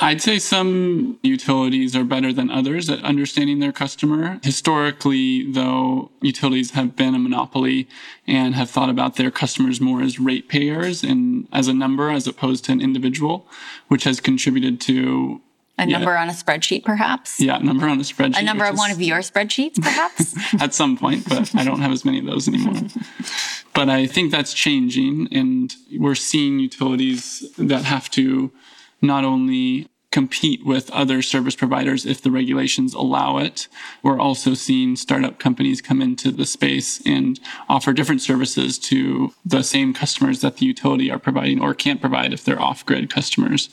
I'd 0.01 0.23
say 0.23 0.39
some 0.39 1.19
utilities 1.23 1.95
are 1.95 2.05
better 2.05 2.33
than 2.33 2.51
others 2.51 2.89
at 2.89 3.05
understanding 3.05 3.59
their 3.59 3.73
customer. 3.73 4.41
Historically, 4.43 5.53
though, 5.53 6.11
utilities 6.23 6.71
have 6.71 6.97
been 6.97 7.15
a 7.15 7.19
monopoly 7.19 7.89
and 8.27 8.55
have 8.55 8.71
thought 8.71 8.89
about 8.89 9.17
their 9.17 9.31
customers 9.31 9.83
more 9.83 10.01
as 10.03 10.19
ratepayers 10.19 11.03
and 11.03 11.47
as 11.53 11.69
a 11.69 11.75
number 11.75 12.09
as 12.09 12.27
opposed 12.27 12.65
to 12.65 12.73
an 12.73 12.81
individual, 12.81 13.47
which 13.89 14.05
has 14.05 14.19
contributed 14.19 14.81
to 14.81 15.43
a 15.83 15.87
yeah. 15.87 15.99
number 15.99 16.17
on 16.17 16.29
a 16.29 16.33
spreadsheet, 16.33 16.85
perhaps? 16.85 17.41
Yeah, 17.41 17.57
a 17.57 17.63
number 17.63 17.87
on 17.87 17.99
a 17.99 18.03
spreadsheet. 18.03 18.39
A 18.39 18.43
number 18.43 18.65
on 18.65 18.77
one 18.77 18.91
of 18.91 19.01
your 19.01 19.19
spreadsheets, 19.19 19.81
perhaps? 19.81 20.35
at 20.61 20.75
some 20.75 20.97
point, 20.97 21.29
but 21.29 21.55
I 21.55 21.65
don't 21.65 21.81
have 21.81 21.93
as 21.93 22.05
many 22.05 22.19
of 22.19 22.27
those 22.27 22.49
anymore. 22.49 22.89
but 23.75 23.89
I 23.89 24.07
think 24.07 24.31
that's 24.31 24.55
changing, 24.55 25.29
and 25.33 25.75
we're 25.99 26.15
seeing 26.15 26.59
utilities 26.59 27.45
that 27.59 27.85
have 27.85 28.11
to 28.13 28.53
not 29.01 29.25
only 29.25 29.89
compete 30.13 30.65
with 30.65 30.91
other 30.91 31.23
service 31.23 31.57
providers 31.57 32.07
if 32.07 32.23
the 32.23 32.31
regulations 32.31 32.95
allow 32.95 33.39
it. 33.39 33.67
We're 34.03 34.21
also 34.21 34.55
seeing 34.55 34.95
startup 34.95 35.39
companies 35.39 35.81
come 35.81 36.01
into 36.01 36.31
the 36.31 36.45
space 36.45 37.01
and 37.05 37.41
offer 37.69 37.93
different 37.93 38.21
services 38.21 38.79
to 38.81 39.33
the 39.45 39.63
same 39.63 39.95
customers 39.95 40.43
that 40.43 40.59
the 40.59 40.67
utility 40.67 41.11
are 41.11 41.19
providing 41.19 41.61
or 41.61 41.75
can't 41.75 42.01
provide 42.01 42.33
if 42.33 42.45
they're 42.45 42.61
off 42.61 42.87
grid 42.87 43.11
customers. 43.11 43.71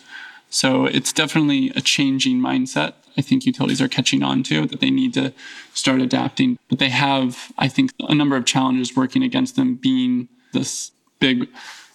So 0.50 0.86
it's 0.86 1.14
definitely 1.14 1.72
a 1.76 1.82
changing 1.82 2.40
mindset. 2.40 2.94
I 3.18 3.22
think 3.22 3.46
utilities 3.46 3.82
are 3.82 3.88
catching 3.88 4.24
on 4.24 4.44
to 4.44 4.66
that 4.66 4.80
they 4.80 4.90
need 4.90 5.14
to 5.14 5.34
start 5.74 6.02
adapting. 6.02 6.58
But 6.70 6.80
they 6.80 6.90
have, 6.90 7.52
I 7.58 7.68
think, 7.68 7.92
a 8.00 8.16
number 8.16 8.36
of 8.36 8.46
challenges 8.46 8.96
working 8.96 9.24
against 9.24 9.56
them 9.56 9.76
being 9.76 10.28
this 10.54 10.92
big 11.20 11.48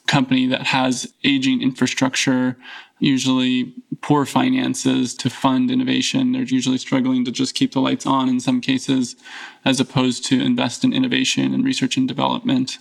company 0.06 0.46
that 0.46 0.62
has 0.62 1.12
aging 1.25 1.62
infrastructure, 1.62 2.56
usually 2.99 3.73
poor 4.02 4.26
finances 4.26 5.14
to 5.14 5.30
fund 5.30 5.70
innovation. 5.70 6.32
They're 6.32 6.42
usually 6.42 6.78
struggling 6.78 7.25
to 7.25 7.32
just 7.32 7.54
keep 7.54 7.73
the 7.73 7.80
lights 7.80 8.06
on 8.06 8.28
in 8.28 8.38
some 8.38 8.61
cases, 8.61 9.16
as 9.64 9.80
opposed 9.80 10.25
to 10.26 10.40
invest 10.40 10.84
in 10.84 10.92
innovation 10.92 11.54
and 11.54 11.64
research 11.64 11.96
and 11.96 12.06
development. 12.06 12.78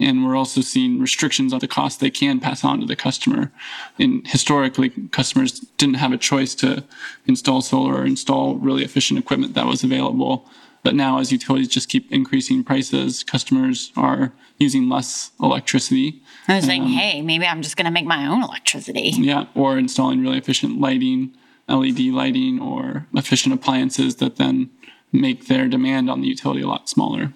And 0.00 0.24
we're 0.24 0.36
also 0.36 0.62
seeing 0.62 0.98
restrictions 0.98 1.52
on 1.52 1.58
the 1.58 1.68
cost 1.68 2.00
they 2.00 2.10
can 2.10 2.40
pass 2.40 2.64
on 2.64 2.80
to 2.80 2.86
the 2.86 2.96
customer. 2.96 3.52
And 3.98 4.26
historically, 4.26 4.90
customers 5.10 5.60
didn't 5.76 5.96
have 5.96 6.12
a 6.12 6.16
choice 6.16 6.54
to 6.56 6.84
install 7.26 7.60
solar 7.60 7.94
or 7.94 8.06
install 8.06 8.56
really 8.56 8.82
efficient 8.82 9.20
equipment 9.20 9.54
that 9.54 9.66
was 9.66 9.84
available. 9.84 10.48
But 10.82 10.94
now, 10.94 11.18
as 11.18 11.30
utilities 11.30 11.68
just 11.68 11.90
keep 11.90 12.10
increasing 12.10 12.64
prices, 12.64 13.22
customers 13.22 13.92
are 13.96 14.32
using 14.58 14.88
less 14.88 15.30
electricity. 15.40 16.22
I 16.48 16.56
was 16.56 16.64
saying, 16.64 16.82
um, 16.82 16.88
hey, 16.88 17.20
maybe 17.20 17.46
I'm 17.46 17.60
just 17.60 17.76
going 17.76 17.84
to 17.84 17.90
make 17.90 18.06
my 18.06 18.26
own 18.26 18.42
electricity. 18.42 19.12
Yeah, 19.14 19.46
or 19.54 19.78
installing 19.78 20.22
really 20.22 20.38
efficient 20.38 20.80
lighting, 20.80 21.34
LED 21.68 22.00
lighting, 22.00 22.60
or 22.60 23.06
efficient 23.14 23.54
appliances 23.54 24.16
that 24.16 24.36
then 24.36 24.70
make 25.12 25.48
their 25.48 25.68
demand 25.68 26.08
on 26.08 26.22
the 26.22 26.28
utility 26.28 26.62
a 26.62 26.66
lot 26.66 26.88
smaller. 26.88 27.34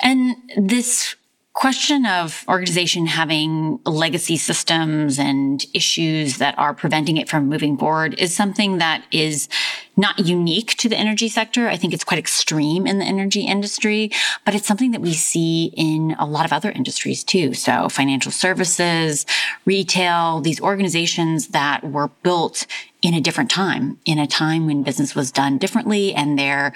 And 0.00 0.36
this 0.56 1.16
question 1.58 2.06
of 2.06 2.44
organization 2.48 3.04
having 3.04 3.80
legacy 3.84 4.36
systems 4.36 5.18
and 5.18 5.66
issues 5.74 6.38
that 6.38 6.56
are 6.56 6.72
preventing 6.72 7.16
it 7.16 7.28
from 7.28 7.48
moving 7.48 7.76
forward 7.76 8.14
is 8.14 8.32
something 8.32 8.78
that 8.78 9.02
is 9.10 9.48
not 9.96 10.20
unique 10.20 10.76
to 10.76 10.88
the 10.88 10.94
energy 10.94 11.28
sector. 11.28 11.68
I 11.68 11.76
think 11.76 11.92
it's 11.92 12.04
quite 12.04 12.20
extreme 12.20 12.86
in 12.86 13.00
the 13.00 13.04
energy 13.04 13.40
industry, 13.40 14.12
but 14.44 14.54
it's 14.54 14.68
something 14.68 14.92
that 14.92 15.00
we 15.00 15.14
see 15.14 15.72
in 15.76 16.14
a 16.20 16.26
lot 16.26 16.44
of 16.44 16.52
other 16.52 16.70
industries 16.70 17.24
too. 17.24 17.54
So 17.54 17.88
financial 17.88 18.30
services, 18.30 19.26
retail, 19.64 20.40
these 20.40 20.60
organizations 20.60 21.48
that 21.48 21.82
were 21.82 22.06
built 22.22 22.68
in 23.02 23.14
a 23.14 23.20
different 23.20 23.50
time, 23.50 23.98
in 24.04 24.20
a 24.20 24.28
time 24.28 24.66
when 24.66 24.84
business 24.84 25.16
was 25.16 25.32
done 25.32 25.58
differently 25.58 26.14
and 26.14 26.38
they're 26.38 26.72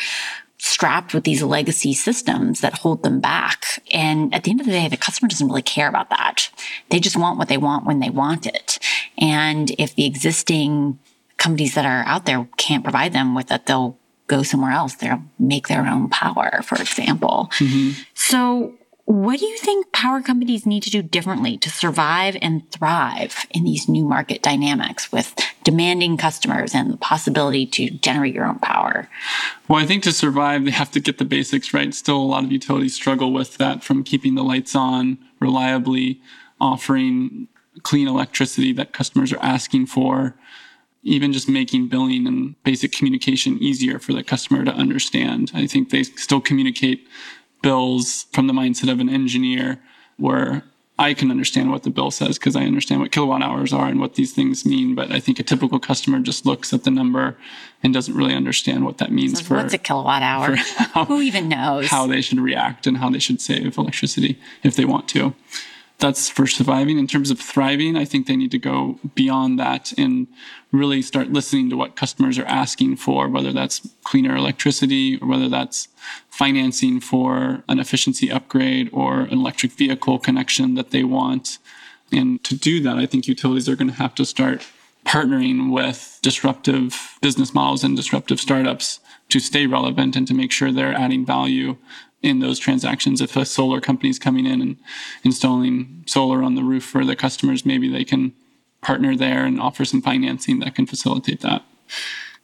strapped 0.65 1.13
with 1.13 1.25
these 1.25 1.43
legacy 1.43 1.93
systems 1.93 2.61
that 2.61 2.79
hold 2.79 3.03
them 3.03 3.19
back. 3.19 3.83
And 3.91 4.33
at 4.33 4.45
the 4.45 4.53
end 4.53 4.61
of 4.61 4.67
the 4.67 4.73
day, 4.73 4.87
the 4.87 4.97
customer 4.97 5.29
doesn't 5.29 5.49
really 5.49 5.61
care 5.61 5.89
about 5.89 6.09
that. 6.11 6.51
They 6.89 7.01
just 7.01 7.17
want 7.17 7.37
what 7.37 7.49
they 7.49 7.57
want 7.57 7.85
when 7.85 7.99
they 7.99 8.11
want 8.11 8.47
it. 8.47 8.79
And 9.19 9.73
if 9.73 9.97
the 9.97 10.07
existing 10.07 11.01
companies 11.37 11.75
that 11.75 11.85
are 11.85 12.05
out 12.07 12.27
there 12.27 12.49
can't 12.59 12.85
provide 12.85 13.13
them 13.13 13.35
with 13.35 13.51
it, 13.51 13.67
they'll 13.67 13.99
go 14.29 14.45
somewhere 14.45 14.71
else. 14.71 14.95
They'll 14.95 15.25
make 15.37 15.67
their 15.67 15.85
own 15.85 16.09
power, 16.11 16.63
for 16.63 16.81
example. 16.81 17.51
Mm-hmm. 17.59 18.01
So 18.15 18.75
what 19.05 19.41
do 19.41 19.47
you 19.47 19.59
think 19.59 19.91
power 19.93 20.23
companies 20.23 20.65
need 20.65 20.85
to 20.85 20.91
do 20.91 21.03
differently 21.03 21.59
to 21.59 21.71
survive 21.71 22.37
and 22.41 22.71
thrive 22.71 23.47
in 23.51 23.65
these 23.65 23.89
new 23.89 24.05
market 24.05 24.43
dynamics 24.43 25.11
with 25.11 25.35
demanding 25.65 26.17
customers 26.17 26.75
and 26.75 26.93
the 26.93 26.97
possibility 26.97 27.67
to 27.67 27.91
generate 27.91 28.35
your 28.35 28.47
own 28.47 28.59
power? 28.59 29.09
Well, 29.69 29.83
I 29.83 29.87
think 29.87 30.03
to 30.05 30.13
survive, 30.13 30.65
they 30.65 30.71
have 30.71 30.91
to 30.93 31.01
get 31.01 31.19
the 31.19 31.25
basics 31.25 31.73
right. 31.73 31.95
Still, 31.95 32.17
a 32.17 32.23
lot 32.23 32.45
of 32.45 32.53
utilities 32.53 32.95
struggle 32.95 33.33
with 33.33 33.59
that 33.59 33.83
from 33.85 34.05
keeping 34.05 34.35
the 34.35 34.43
lights 34.43 34.75
on 34.75 35.19
reliably, 35.41 36.21
offering 36.61 37.49
clean 37.83 38.09
electricity 38.09 38.73
that 38.75 38.93
customers 38.93 39.33
are 39.33 39.43
asking 39.43 39.87
for, 39.87 40.35
even 41.03 41.33
just 41.33 41.49
making 41.49 41.89
billing 41.89 42.27
and 42.27 42.63
basic 42.63 42.93
communication 42.93 43.59
easier 43.59 43.99
for 43.99 44.13
the 44.13 44.23
customer 44.23 44.65
to 44.65 44.73
understand. 44.73 45.51
I 45.55 45.67
think 45.67 45.91
they 45.91 46.03
still 46.03 46.41
communicate 46.41 47.07
bills 47.63 48.27
from 48.33 48.47
the 48.47 48.53
mindset 48.53 48.91
of 48.91 49.01
an 49.01 49.09
engineer 49.09 49.81
where 50.17 50.63
I 51.03 51.15
can 51.15 51.33
understand 51.33 51.73
what 51.73 51.83
the 51.83 51.91
bill 51.91 52.13
says 52.13 52.39
because 52.39 52.55
I 52.55 52.63
understand 52.63 53.01
what 53.01 53.11
kilowatt 53.11 53.43
hours 53.43 53.73
are 53.73 53.89
and 53.89 53.99
what 53.99 54.15
these 54.15 54.33
things 54.33 54.65
mean. 54.65 54.95
But 54.95 55.11
I 55.11 55.19
think 55.19 55.41
a 55.41 55.43
typical 55.43 55.81
customer 55.81 56.21
just 56.21 56.47
looks 56.47 56.73
at 56.73 56.85
the 56.85 56.93
number 56.93 57.37
and 57.83 57.93
doesn't 57.93 58.15
really 58.15 58.35
understand 58.35 58.85
what 58.85 58.99
that 58.99 59.11
means 59.11 59.41
so 59.41 59.45
for 59.45 59.57
what's 59.57 59.75
a 59.75 59.79
kilowatt 59.79 60.23
hour. 60.23 60.55
How, 60.95 61.05
Who 61.07 61.21
even 61.21 61.49
knows 61.49 61.89
how 61.89 62.07
they 62.07 62.21
should 62.21 62.39
react 62.39 62.87
and 62.87 62.99
how 62.99 63.11
they 63.11 63.19
should 63.19 63.41
save 63.41 63.77
electricity 63.77 64.39
if 64.63 64.77
they 64.77 64.85
want 64.85 65.09
to 65.09 65.35
that's 66.03 66.29
for 66.29 66.49
surviving. 66.49 66.99
In 66.99 67.07
terms 67.07 67.31
of 67.31 67.39
thriving, 67.39 67.97
I 67.97 68.05
think 68.05 68.27
they 68.27 68.35
need 68.35 68.51
to 68.51 68.59
go 68.59 68.99
beyond 69.15 69.59
that 69.61 69.93
and 69.97 70.27
really 70.73 71.01
start 71.01 71.29
listening 71.29 71.71
to 71.71 71.77
what 71.77 71.95
customers 71.95 72.39
are 72.41 72.45
asking 72.45 72.97
for, 72.97 73.29
whether 73.29 73.53
that's 73.53 73.89
cleaner 74.03 74.35
electricity 74.35 75.17
or 75.19 75.29
whether 75.29 75.49
that's 75.49 75.87
financing 76.29 76.99
for 76.99 77.63
an 77.69 77.79
efficiency 77.79 78.33
upgrade 78.33 78.91
or 78.93 79.21
an 79.21 79.35
electric 79.35 79.73
vehicle 79.73 80.19
connection 80.19 80.75
that 80.75 80.91
they 80.91 81.05
want. 81.05 81.59
And 82.11 82.43
to 82.45 82.57
do 82.57 82.83
that, 82.83 82.97
I 82.97 83.07
think 83.07 83.29
utilities 83.29 83.69
are 83.69 83.77
going 83.77 83.91
to 83.91 84.03
have 84.03 84.17
to 84.17 84.25
start 84.25 84.67
partnering 85.07 85.71
with 85.73 86.19
disruptive 86.21 87.17
business 87.21 87.55
models 87.55 87.85
and 87.85 87.97
disruptive 87.97 88.41
startups 88.41 88.99
to 89.29 89.39
stay 89.39 89.67
relevant 89.67 90.17
and 90.17 90.27
to 90.27 90.35
make 90.35 90.51
sure 90.51 90.73
they're 90.73 90.95
adding 90.95 91.25
value 91.25 91.77
in 92.23 92.39
those 92.39 92.59
transactions. 92.59 93.21
If 93.21 93.37
a 93.37 93.45
solar 93.45 93.81
company 93.81 94.09
is 94.09 94.19
coming 94.19 94.47
in 94.47 94.61
and 94.63 94.77
installing 95.25 96.05
solar 96.07 96.43
on 96.43 96.55
the 96.55 96.63
roof 96.63 96.85
for 96.85 97.05
the 97.05 97.17
customers, 97.17 97.67
maybe 97.67 97.89
they 97.89 98.05
can 98.05 98.33
partner 98.81 99.17
there 99.17 99.45
and 99.45 99.61
offer 99.61 99.85
some 99.85 100.03
financing 100.03 100.61
that 100.61 100.75
can 100.75 100.87
facilitate 100.87 101.41
that. 101.41 101.65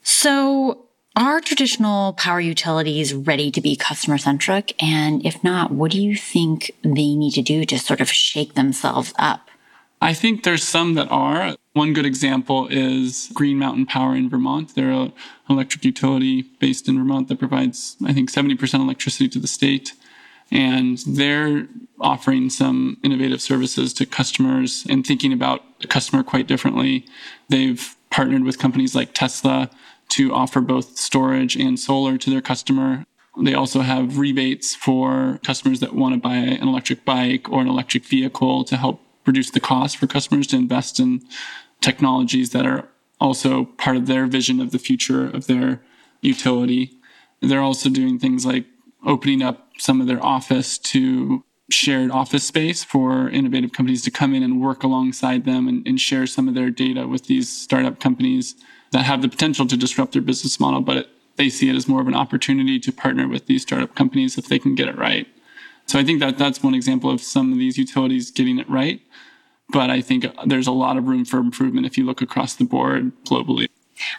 So, 0.02 0.84
are 1.16 1.40
traditional 1.40 2.12
power 2.12 2.40
utilities 2.40 3.12
ready 3.12 3.50
to 3.50 3.60
be 3.60 3.74
customer 3.74 4.18
centric? 4.18 4.80
And 4.80 5.24
if 5.26 5.42
not, 5.42 5.72
what 5.72 5.90
do 5.90 6.00
you 6.00 6.16
think 6.16 6.70
they 6.82 7.14
need 7.14 7.32
to 7.32 7.42
do 7.42 7.64
to 7.64 7.78
sort 7.78 8.00
of 8.00 8.08
shake 8.08 8.54
themselves 8.54 9.12
up? 9.18 9.48
I 10.00 10.14
think 10.14 10.44
there's 10.44 10.62
some 10.62 10.94
that 10.94 11.08
are. 11.10 11.56
One 11.78 11.92
good 11.92 12.06
example 12.06 12.66
is 12.72 13.30
Green 13.34 13.56
Mountain 13.56 13.86
Power 13.86 14.16
in 14.16 14.28
Vermont. 14.28 14.74
They're 14.74 14.90
an 14.90 15.12
electric 15.48 15.84
utility 15.84 16.42
based 16.58 16.88
in 16.88 16.98
Vermont 16.98 17.28
that 17.28 17.38
provides, 17.38 17.96
I 18.04 18.12
think, 18.12 18.32
70% 18.32 18.80
electricity 18.80 19.28
to 19.28 19.38
the 19.38 19.46
state. 19.46 19.92
And 20.50 20.98
they're 21.06 21.68
offering 22.00 22.50
some 22.50 22.96
innovative 23.04 23.40
services 23.40 23.92
to 23.94 24.06
customers 24.06 24.86
and 24.90 25.06
thinking 25.06 25.32
about 25.32 25.62
the 25.78 25.86
customer 25.86 26.24
quite 26.24 26.48
differently. 26.48 27.06
They've 27.48 27.94
partnered 28.10 28.42
with 28.42 28.58
companies 28.58 28.96
like 28.96 29.14
Tesla 29.14 29.70
to 30.08 30.34
offer 30.34 30.60
both 30.60 30.98
storage 30.98 31.54
and 31.54 31.78
solar 31.78 32.18
to 32.18 32.28
their 32.28 32.42
customer. 32.42 33.04
They 33.40 33.54
also 33.54 33.82
have 33.82 34.18
rebates 34.18 34.74
for 34.74 35.38
customers 35.44 35.78
that 35.78 35.94
want 35.94 36.16
to 36.16 36.20
buy 36.20 36.38
an 36.38 36.66
electric 36.66 37.04
bike 37.04 37.48
or 37.48 37.60
an 37.60 37.68
electric 37.68 38.04
vehicle 38.04 38.64
to 38.64 38.76
help 38.76 39.00
reduce 39.24 39.50
the 39.50 39.60
cost 39.60 39.96
for 39.96 40.08
customers 40.08 40.48
to 40.48 40.56
invest 40.56 40.98
in 40.98 41.22
technologies 41.80 42.50
that 42.50 42.66
are 42.66 42.88
also 43.20 43.64
part 43.64 43.96
of 43.96 44.06
their 44.06 44.26
vision 44.26 44.60
of 44.60 44.70
the 44.70 44.78
future 44.78 45.28
of 45.28 45.46
their 45.46 45.80
utility. 46.20 46.92
They're 47.40 47.60
also 47.60 47.88
doing 47.88 48.18
things 48.18 48.46
like 48.46 48.66
opening 49.04 49.42
up 49.42 49.68
some 49.78 50.00
of 50.00 50.06
their 50.06 50.24
office 50.24 50.78
to 50.78 51.44
shared 51.70 52.10
office 52.10 52.44
space 52.44 52.82
for 52.82 53.28
innovative 53.28 53.72
companies 53.72 54.02
to 54.02 54.10
come 54.10 54.34
in 54.34 54.42
and 54.42 54.60
work 54.60 54.82
alongside 54.82 55.44
them 55.44 55.68
and, 55.68 55.86
and 55.86 56.00
share 56.00 56.26
some 56.26 56.48
of 56.48 56.54
their 56.54 56.70
data 56.70 57.06
with 57.06 57.26
these 57.26 57.48
startup 57.48 58.00
companies 58.00 58.54
that 58.92 59.04
have 59.04 59.20
the 59.20 59.28
potential 59.28 59.66
to 59.66 59.76
disrupt 59.76 60.12
their 60.12 60.22
business 60.22 60.58
model, 60.58 60.80
but 60.80 60.96
it, 60.96 61.08
they 61.36 61.50
see 61.50 61.68
it 61.68 61.76
as 61.76 61.86
more 61.86 62.00
of 62.00 62.08
an 62.08 62.14
opportunity 62.14 62.80
to 62.80 62.90
partner 62.90 63.28
with 63.28 63.46
these 63.46 63.62
startup 63.62 63.94
companies 63.94 64.38
if 64.38 64.48
they 64.48 64.58
can 64.58 64.74
get 64.74 64.88
it 64.88 64.96
right. 64.96 65.28
So 65.86 65.98
I 65.98 66.04
think 66.04 66.20
that 66.20 66.38
that's 66.38 66.62
one 66.62 66.74
example 66.74 67.10
of 67.10 67.20
some 67.20 67.52
of 67.52 67.58
these 67.58 67.76
utilities 67.76 68.30
getting 68.30 68.58
it 68.58 68.68
right. 68.68 69.00
But 69.70 69.90
I 69.90 70.00
think 70.00 70.26
there's 70.46 70.66
a 70.66 70.72
lot 70.72 70.96
of 70.96 71.08
room 71.08 71.24
for 71.24 71.38
improvement 71.38 71.86
if 71.86 71.98
you 71.98 72.04
look 72.06 72.22
across 72.22 72.54
the 72.54 72.64
board 72.64 73.12
globally. 73.24 73.68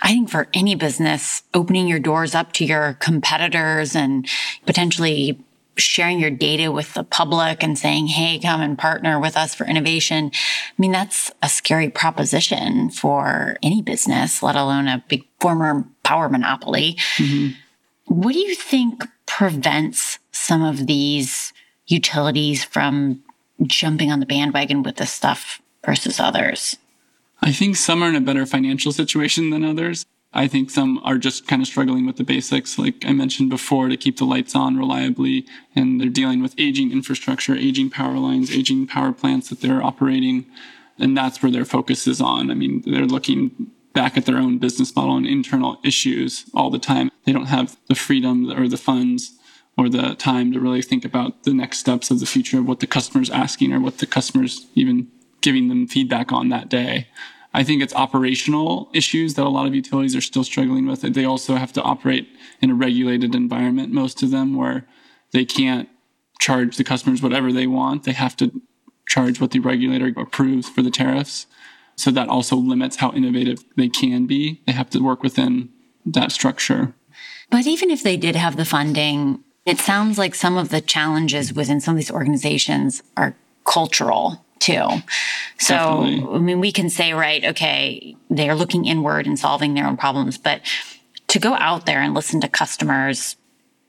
I 0.02 0.10
think 0.10 0.30
for 0.30 0.48
any 0.54 0.76
business, 0.76 1.44
opening 1.54 1.88
your 1.88 2.00
doors 2.00 2.36
up 2.36 2.52
to 2.54 2.66
your 2.66 2.98
competitors 3.00 3.96
and 3.96 4.28
potentially 4.66 5.44
sharing 5.78 6.20
your 6.20 6.30
data 6.30 6.72
with 6.72 6.94
the 6.94 7.04
public 7.04 7.64
and 7.64 7.78
saying, 7.78 8.08
Hey, 8.08 8.40
come 8.40 8.62
and 8.62 8.78
partner 8.78 9.20
with 9.20 9.38
us 9.38 9.56
for 9.56 9.66
innovation. 9.66 10.32
I 10.34 10.74
mean, 10.78 10.92
that's 10.92 11.32
a 11.42 11.50
scary 11.50 11.90
proposition 11.90 12.90
for 12.90 13.58
any 13.64 13.82
business, 13.82 14.44
let 14.44 14.56
alone 14.56 14.88
a 14.88 15.04
big 15.08 15.26
former 15.40 15.86
power 16.04 16.30
monopoly. 16.30 16.98
Mm-hmm. 17.18 17.54
What 18.14 18.34
do 18.34 18.40
you 18.40 18.56
think 18.56 19.06
prevents 19.26 20.20
some 20.32 20.64
of 20.64 20.88
these 20.88 21.54
utilities 21.88 22.64
from 22.64 23.24
jumping 23.64 24.12
on 24.12 24.20
the 24.20 24.26
bandwagon 24.26 24.84
with 24.84 24.98
this 24.98 25.12
stuff 25.12 25.62
versus 25.86 26.20
others? 26.20 26.78
I 27.42 27.52
think 27.52 27.76
some 27.76 28.04
are 28.04 28.10
in 28.10 28.16
a 28.16 28.22
better 28.22 28.46
financial 28.46 28.92
situation 28.92 29.50
than 29.50 29.64
others. 29.64 30.06
I 30.32 30.48
think 30.48 30.70
some 30.70 31.00
are 31.04 31.18
just 31.18 31.48
kind 31.48 31.62
of 31.62 31.68
struggling 31.68 32.06
with 32.06 32.18
the 32.18 32.24
basics, 32.24 32.78
like 32.78 33.04
I 33.06 33.14
mentioned 33.14 33.50
before, 33.50 33.90
to 33.90 33.98
keep 33.98 34.18
the 34.18 34.26
lights 34.26 34.56
on 34.56 34.78
reliably. 34.78 35.46
And 35.76 36.00
they're 36.00 36.10
dealing 36.10 36.42
with 36.42 36.54
aging 36.60 36.92
infrastructure, 36.92 37.56
aging 37.56 37.90
power 37.90 38.18
lines, 38.18 38.52
aging 38.52 38.88
power 38.88 39.12
plants 39.12 39.50
that 39.50 39.62
they're 39.62 39.84
operating. 39.84 40.46
And 41.00 41.18
that's 41.18 41.42
where 41.42 41.52
their 41.52 41.66
focus 41.66 42.06
is 42.06 42.22
on. 42.22 42.52
I 42.52 42.54
mean, 42.54 42.84
they're 42.86 43.06
looking 43.06 43.72
back 43.94 44.18
at 44.18 44.26
their 44.26 44.38
own 44.38 44.60
business 44.60 44.96
model 44.96 45.18
and 45.18 45.26
internal 45.26 45.80
issues 45.84 46.46
all 46.54 46.70
the 46.70 46.78
time. 46.78 47.10
They 47.26 47.32
don't 47.32 47.46
have 47.46 47.78
the 47.88 47.96
freedom 47.96 48.52
or 48.52 48.68
the 48.68 48.78
funds 48.78 49.39
or 49.80 49.88
the 49.88 50.14
time 50.16 50.52
to 50.52 50.60
really 50.60 50.82
think 50.82 51.06
about 51.06 51.44
the 51.44 51.54
next 51.54 51.80
steps 51.80 52.12
of 52.12 52.20
the 52.20 52.26
future 52.26 52.60
of 52.60 52.68
what 52.68 52.82
the 52.82 52.86
customer's 52.86 53.30
asking 53.30 53.72
or 53.72 53.80
what 53.80 54.00
the 54.00 54.06
customer's 54.06 54.68
even 54.76 55.08
giving 55.40 55.70
them 55.70 55.88
feedback 55.88 56.34
on 56.34 56.50
that 56.50 56.68
day. 56.68 57.08
I 57.54 57.64
think 57.64 57.82
it's 57.82 57.96
operational 57.96 58.90
issues 58.94 59.36
that 59.36 59.46
a 59.46 59.48
lot 59.48 59.68
of 59.68 59.74
utilities 59.74 60.18
are 60.18 60.22
still 60.22 60.44
struggling 60.44 60.86
with. 60.86 61.02
They 61.02 61.24
also 61.24 61.56
have 61.56 61.72
to 61.74 61.82
operate 61.82 62.28
in 62.62 62.72
a 62.72 62.76
regulated 62.76 63.34
environment, 63.34 63.94
most 63.94 64.22
of 64.22 64.32
them, 64.32 64.54
where 64.54 64.86
they 65.32 65.46
can't 65.46 65.88
charge 66.42 66.76
the 66.76 66.84
customers 66.84 67.22
whatever 67.22 67.54
they 67.54 67.66
want. 67.66 68.04
They 68.04 68.12
have 68.12 68.36
to 68.38 68.62
charge 69.08 69.40
what 69.40 69.52
the 69.52 69.60
regulator 69.60 70.12
approves 70.20 70.68
for 70.68 70.82
the 70.82 70.92
tariffs. 70.92 71.48
So 71.96 72.12
that 72.12 72.28
also 72.28 72.58
limits 72.58 72.98
how 72.98 73.14
innovative 73.14 73.64
they 73.78 73.88
can 73.88 74.28
be. 74.28 74.62
They 74.68 74.74
have 74.74 74.90
to 74.90 75.00
work 75.00 75.24
within 75.24 75.70
that 76.06 76.34
structure. 76.34 76.94
But 77.50 77.66
even 77.66 77.90
if 77.90 78.04
they 78.04 78.18
did 78.18 78.36
have 78.36 78.58
the 78.58 78.66
funding, 78.66 79.42
it 79.66 79.80
sounds 79.80 80.18
like 80.18 80.36
some 80.36 80.58
of 80.58 80.70
the 80.70 80.82
challenges 80.82 81.54
within 81.54 81.80
some 81.80 81.94
of 81.94 81.98
these 81.98 82.12
organizations 82.12 83.04
are 83.18 83.36
cultural 83.66 84.44
too. 84.60 84.88
So, 85.58 86.04
Definitely. 86.04 86.36
I 86.36 86.40
mean, 86.40 86.60
we 86.60 86.72
can 86.72 86.90
say, 86.90 87.14
right, 87.14 87.44
okay, 87.46 88.16
they're 88.30 88.56
looking 88.56 88.86
inward 88.86 89.26
and 89.26 89.38
solving 89.38 89.74
their 89.74 89.88
own 89.88 89.98
problems, 89.98 90.38
but 90.38 90.62
to 91.28 91.40
go 91.40 91.54
out 91.54 91.86
there 91.86 92.02
and 92.02 92.14
listen 92.14 92.42
to 92.42 92.48
customers 92.48 93.36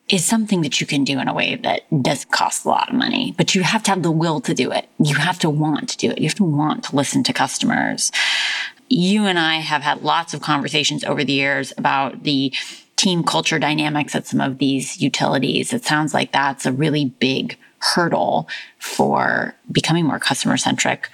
is 0.08 0.24
something 0.24 0.62
that 0.62 0.80
you 0.80 0.86
can 0.86 1.04
do 1.04 1.20
in 1.20 1.28
a 1.28 1.34
way 1.34 1.54
that 1.54 1.82
doesn't 2.02 2.30
cost 2.30 2.64
a 2.64 2.68
lot 2.68 2.88
of 2.88 2.96
money, 2.96 3.32
but 3.36 3.54
you 3.54 3.62
have 3.62 3.82
to 3.84 3.90
have 3.90 4.02
the 4.02 4.10
will 4.10 4.40
to 4.40 4.54
do 4.54 4.70
it. 4.72 4.88
You 4.98 5.14
have 5.14 5.38
to 5.40 5.50
want 5.50 5.88
to 5.90 5.96
do 5.96 6.10
it. 6.10 6.18
You 6.18 6.28
have 6.28 6.36
to 6.36 6.44
want 6.44 6.84
to 6.84 6.96
listen 6.96 7.22
to 7.24 7.32
customers. 7.32 8.10
You 8.88 9.26
and 9.26 9.38
I 9.38 9.56
have 9.56 9.82
had 9.82 10.02
lots 10.02 10.34
of 10.34 10.40
conversations 10.40 11.04
over 11.04 11.22
the 11.22 11.32
years 11.32 11.72
about 11.78 12.24
the 12.24 12.52
team 13.00 13.24
culture 13.24 13.58
dynamics 13.58 14.14
at 14.14 14.26
some 14.26 14.42
of 14.42 14.58
these 14.58 15.00
utilities. 15.00 15.72
It 15.72 15.86
sounds 15.86 16.12
like 16.12 16.32
that's 16.32 16.66
a 16.66 16.72
really 16.72 17.06
big 17.06 17.56
hurdle 17.78 18.46
for 18.78 19.54
becoming 19.72 20.04
more 20.04 20.18
customer 20.18 20.58
centric. 20.58 21.08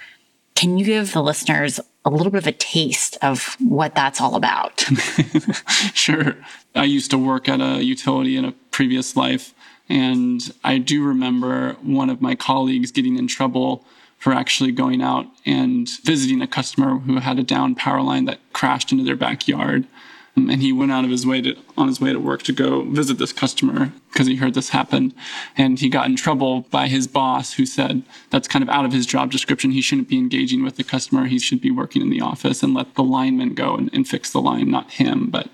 Can 0.53 0.77
you 0.77 0.83
give 0.83 1.13
the 1.13 1.23
listeners 1.23 1.79
a 2.03 2.09
little 2.09 2.29
bit 2.29 2.39
of 2.43 2.47
a 2.47 2.51
taste 2.51 3.17
of 3.21 3.55
what 3.61 3.95
that's 3.95 4.19
all 4.19 4.35
about? 4.35 4.81
sure. 5.93 6.35
I 6.75 6.83
used 6.83 7.09
to 7.11 7.17
work 7.17 7.47
at 7.47 7.61
a 7.61 7.81
utility 7.81 8.35
in 8.35 8.43
a 8.43 8.51
previous 8.71 9.15
life, 9.15 9.53
and 9.87 10.41
I 10.65 10.79
do 10.79 11.05
remember 11.05 11.77
one 11.81 12.09
of 12.09 12.21
my 12.21 12.35
colleagues 12.35 12.91
getting 12.91 13.17
in 13.17 13.27
trouble 13.27 13.85
for 14.17 14.33
actually 14.33 14.73
going 14.73 15.01
out 15.01 15.27
and 15.45 15.87
visiting 16.03 16.41
a 16.41 16.47
customer 16.47 16.97
who 16.97 17.19
had 17.19 17.39
a 17.39 17.43
down 17.43 17.75
power 17.75 18.01
line 18.01 18.25
that 18.25 18.39
crashed 18.51 18.91
into 18.91 19.05
their 19.05 19.15
backyard 19.15 19.87
and 20.49 20.61
he 20.61 20.71
went 20.71 20.91
out 20.91 21.03
of 21.03 21.09
his 21.09 21.25
way 21.25 21.41
to 21.41 21.55
on 21.77 21.87
his 21.87 21.99
way 21.99 22.13
to 22.13 22.19
work 22.19 22.43
to 22.43 22.53
go 22.53 22.83
visit 22.83 23.17
this 23.17 23.33
customer 23.33 23.91
because 24.11 24.27
he 24.27 24.35
heard 24.35 24.53
this 24.53 24.69
happened 24.69 25.13
and 25.57 25.79
he 25.79 25.89
got 25.89 26.05
in 26.05 26.15
trouble 26.15 26.61
by 26.69 26.87
his 26.87 27.07
boss 27.07 27.53
who 27.53 27.65
said 27.65 28.03
that's 28.29 28.47
kind 28.47 28.63
of 28.63 28.69
out 28.69 28.85
of 28.85 28.93
his 28.93 29.05
job 29.05 29.31
description. 29.31 29.71
He 29.71 29.81
shouldn't 29.81 30.07
be 30.07 30.17
engaging 30.17 30.63
with 30.63 30.77
the 30.77 30.83
customer. 30.83 31.25
He 31.25 31.39
should 31.39 31.61
be 31.61 31.71
working 31.71 32.01
in 32.01 32.09
the 32.09 32.21
office 32.21 32.61
and 32.61 32.73
let 32.73 32.95
the 32.95 33.03
lineman 33.03 33.55
go 33.55 33.75
and, 33.75 33.89
and 33.93 34.07
fix 34.07 34.31
the 34.31 34.41
line 34.41 34.69
not 34.69 34.91
him. 34.91 35.29
But 35.29 35.49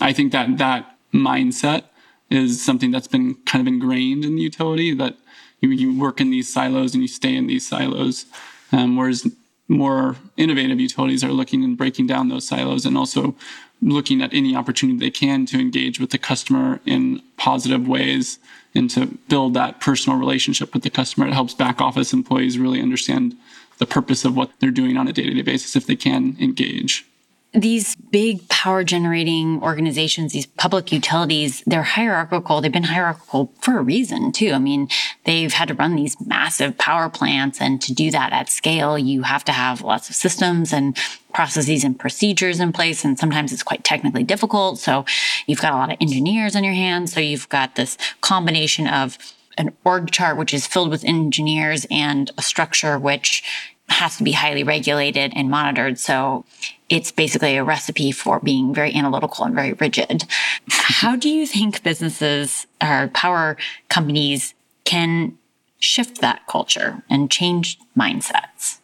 i 0.00 0.12
think 0.12 0.32
that 0.32 0.58
that 0.58 0.96
mindset 1.14 1.84
is 2.28 2.62
something 2.62 2.90
that's 2.90 3.08
been 3.08 3.34
kind 3.46 3.62
of 3.62 3.72
ingrained 3.72 4.24
in 4.24 4.34
the 4.34 4.42
utility 4.42 4.92
that 4.92 5.16
you, 5.60 5.70
you 5.70 5.98
work 5.98 6.20
in 6.20 6.30
these 6.30 6.52
silos 6.52 6.92
and 6.92 7.02
you 7.02 7.08
stay 7.08 7.34
in 7.34 7.46
these 7.46 7.66
silos. 7.66 8.26
Um, 8.72 8.96
whereas 8.96 9.26
more 9.68 10.16
innovative 10.36 10.78
utilities 10.80 11.24
are 11.24 11.32
looking 11.32 11.64
and 11.64 11.76
breaking 11.76 12.06
down 12.06 12.28
those 12.28 12.46
silos 12.46 12.84
and 12.84 12.96
also 12.96 13.34
looking 13.82 14.22
at 14.22 14.32
any 14.32 14.56
opportunity 14.56 14.98
they 14.98 15.10
can 15.10 15.46
to 15.46 15.60
engage 15.60 16.00
with 16.00 16.10
the 16.10 16.18
customer 16.18 16.80
in 16.86 17.22
positive 17.36 17.86
ways 17.86 18.38
and 18.74 18.90
to 18.90 19.06
build 19.28 19.54
that 19.54 19.80
personal 19.80 20.18
relationship 20.18 20.72
with 20.72 20.82
the 20.82 20.90
customer. 20.90 21.26
It 21.26 21.34
helps 21.34 21.54
back 21.54 21.80
office 21.80 22.12
employees 22.12 22.58
really 22.58 22.80
understand 22.80 23.36
the 23.78 23.86
purpose 23.86 24.24
of 24.24 24.36
what 24.36 24.50
they're 24.58 24.70
doing 24.70 24.96
on 24.96 25.08
a 25.08 25.12
day 25.12 25.24
to 25.24 25.34
day 25.34 25.42
basis 25.42 25.76
if 25.76 25.86
they 25.86 25.96
can 25.96 26.36
engage 26.40 27.06
these 27.52 27.96
big 27.96 28.46
power 28.48 28.84
generating 28.84 29.62
organizations, 29.62 30.32
these 30.32 30.46
public 30.46 30.92
utilities, 30.92 31.62
they're 31.66 31.82
hierarchical. 31.82 32.60
They've 32.60 32.70
been 32.70 32.82
hierarchical 32.84 33.52
for 33.60 33.78
a 33.78 33.82
reason 33.82 34.32
too. 34.32 34.52
I 34.52 34.58
mean, 34.58 34.88
they've 35.24 35.52
had 35.52 35.68
to 35.68 35.74
run 35.74 35.96
these 35.96 36.16
massive 36.20 36.76
power 36.76 37.08
plants 37.08 37.60
and 37.60 37.80
to 37.82 37.94
do 37.94 38.10
that 38.10 38.32
at 38.32 38.50
scale, 38.50 38.98
you 38.98 39.22
have 39.22 39.44
to 39.44 39.52
have 39.52 39.80
lots 39.80 40.10
of 40.10 40.16
systems 40.16 40.72
and 40.72 40.96
processes 41.32 41.84
and 41.84 41.98
procedures 41.98 42.60
in 42.60 42.72
place. 42.72 43.04
And 43.04 43.18
sometimes 43.18 43.52
it's 43.52 43.62
quite 43.62 43.84
technically 43.84 44.24
difficult. 44.24 44.78
So 44.78 45.04
you've 45.46 45.60
got 45.60 45.72
a 45.72 45.76
lot 45.76 45.92
of 45.92 45.98
engineers 46.00 46.56
on 46.56 46.64
your 46.64 46.74
hands. 46.74 47.12
So 47.12 47.20
you've 47.20 47.48
got 47.48 47.76
this 47.76 47.96
combination 48.20 48.86
of 48.86 49.18
an 49.56 49.72
org 49.84 50.10
chart, 50.10 50.36
which 50.36 50.52
is 50.52 50.66
filled 50.66 50.90
with 50.90 51.04
engineers 51.04 51.86
and 51.90 52.30
a 52.36 52.42
structure 52.42 52.98
which 52.98 53.42
has 53.88 54.16
to 54.16 54.24
be 54.24 54.32
highly 54.32 54.64
regulated 54.64 55.32
and 55.34 55.48
monitored. 55.48 55.98
So 55.98 56.44
it's 56.88 57.10
basically 57.10 57.56
a 57.56 57.64
recipe 57.64 58.12
for 58.12 58.40
being 58.40 58.72
very 58.72 58.94
analytical 58.94 59.44
and 59.44 59.54
very 59.54 59.72
rigid. 59.74 60.24
How 60.68 61.16
do 61.16 61.28
you 61.28 61.46
think 61.46 61.82
businesses 61.82 62.66
or 62.82 63.08
power 63.12 63.56
companies 63.88 64.54
can 64.84 65.36
shift 65.78 66.20
that 66.20 66.46
culture 66.46 67.02
and 67.10 67.30
change 67.30 67.78
mindsets? 67.98 68.78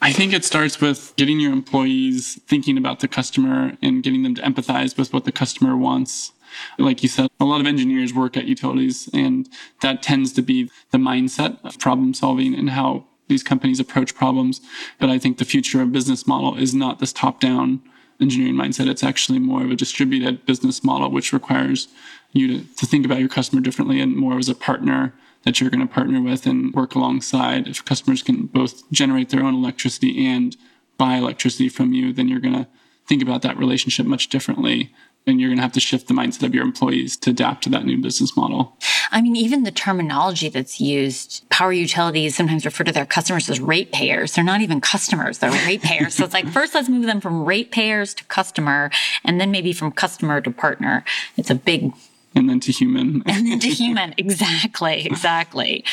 I 0.00 0.12
think 0.12 0.32
it 0.32 0.44
starts 0.44 0.80
with 0.80 1.14
getting 1.16 1.38
your 1.38 1.52
employees 1.52 2.40
thinking 2.46 2.76
about 2.76 3.00
the 3.00 3.08
customer 3.08 3.76
and 3.82 4.02
getting 4.02 4.22
them 4.22 4.34
to 4.34 4.42
empathize 4.42 4.98
with 4.98 5.12
what 5.12 5.24
the 5.24 5.32
customer 5.32 5.76
wants. 5.76 6.32
Like 6.78 7.02
you 7.02 7.08
said, 7.08 7.30
a 7.38 7.44
lot 7.44 7.60
of 7.60 7.66
engineers 7.66 8.12
work 8.12 8.36
at 8.36 8.44
utilities, 8.44 9.08
and 9.14 9.48
that 9.80 10.02
tends 10.02 10.32
to 10.32 10.42
be 10.42 10.70
the 10.90 10.98
mindset 10.98 11.58
of 11.64 11.78
problem 11.78 12.12
solving 12.12 12.54
and 12.54 12.70
how 12.70 13.06
these 13.32 13.42
companies 13.42 13.80
approach 13.80 14.14
problems. 14.14 14.60
But 14.98 15.10
I 15.10 15.18
think 15.18 15.38
the 15.38 15.44
future 15.44 15.82
of 15.82 15.90
business 15.90 16.26
model 16.26 16.56
is 16.56 16.74
not 16.74 16.98
this 16.98 17.12
top 17.12 17.40
down 17.40 17.80
engineering 18.20 18.54
mindset. 18.54 18.88
It's 18.88 19.02
actually 19.02 19.38
more 19.38 19.64
of 19.64 19.70
a 19.70 19.76
distributed 19.76 20.46
business 20.46 20.84
model, 20.84 21.10
which 21.10 21.32
requires 21.32 21.88
you 22.32 22.46
to, 22.48 22.74
to 22.76 22.86
think 22.86 23.04
about 23.04 23.18
your 23.18 23.28
customer 23.28 23.60
differently 23.60 24.00
and 24.00 24.16
more 24.16 24.38
as 24.38 24.48
a 24.48 24.54
partner 24.54 25.14
that 25.44 25.60
you're 25.60 25.70
going 25.70 25.86
to 25.86 25.92
partner 25.92 26.20
with 26.20 26.46
and 26.46 26.72
work 26.74 26.94
alongside. 26.94 27.66
If 27.66 27.84
customers 27.84 28.22
can 28.22 28.46
both 28.46 28.88
generate 28.92 29.30
their 29.30 29.42
own 29.42 29.54
electricity 29.54 30.24
and 30.26 30.56
buy 30.98 31.16
electricity 31.16 31.68
from 31.68 31.92
you, 31.92 32.12
then 32.12 32.28
you're 32.28 32.38
going 32.38 32.54
to 32.54 32.68
think 33.08 33.22
about 33.22 33.42
that 33.42 33.58
relationship 33.58 34.06
much 34.06 34.28
differently 34.28 34.94
and 35.26 35.40
you're 35.40 35.48
going 35.48 35.58
to 35.58 35.62
have 35.62 35.72
to 35.72 35.80
shift 35.80 36.08
the 36.08 36.14
mindset 36.14 36.42
of 36.42 36.54
your 36.54 36.64
employees 36.64 37.16
to 37.18 37.30
adapt 37.30 37.64
to 37.64 37.70
that 37.70 37.84
new 37.84 37.98
business 37.98 38.36
model. 38.36 38.76
I 39.10 39.20
mean, 39.20 39.36
even 39.36 39.62
the 39.62 39.70
terminology 39.70 40.48
that's 40.48 40.80
used, 40.80 41.48
power 41.48 41.72
utilities 41.72 42.34
sometimes 42.34 42.64
refer 42.64 42.84
to 42.84 42.92
their 42.92 43.06
customers 43.06 43.48
as 43.48 43.60
ratepayers. 43.60 44.34
They're 44.34 44.44
not 44.44 44.62
even 44.62 44.80
customers, 44.80 45.38
they're 45.38 45.50
ratepayers. 45.50 46.14
so 46.14 46.24
it's 46.24 46.34
like, 46.34 46.48
first 46.48 46.74
let's 46.74 46.88
move 46.88 47.06
them 47.06 47.20
from 47.20 47.44
ratepayers 47.44 48.14
to 48.14 48.24
customer, 48.24 48.90
and 49.24 49.40
then 49.40 49.50
maybe 49.50 49.72
from 49.72 49.92
customer 49.92 50.40
to 50.40 50.50
partner. 50.50 51.04
It's 51.36 51.50
a 51.50 51.54
big. 51.54 51.92
And 52.34 52.48
then 52.48 52.60
to 52.60 52.72
human. 52.72 53.22
and 53.26 53.46
then 53.46 53.58
to 53.60 53.68
human. 53.68 54.14
Exactly, 54.18 55.06
exactly. 55.06 55.84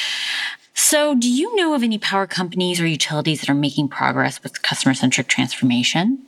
So, 0.73 1.13
do 1.13 1.29
you 1.29 1.53
know 1.57 1.73
of 1.73 1.83
any 1.83 1.97
power 1.97 2.25
companies 2.25 2.79
or 2.79 2.87
utilities 2.87 3.41
that 3.41 3.49
are 3.49 3.53
making 3.53 3.89
progress 3.89 4.41
with 4.41 4.61
customer 4.61 4.93
centric 4.93 5.27
transformation? 5.27 6.19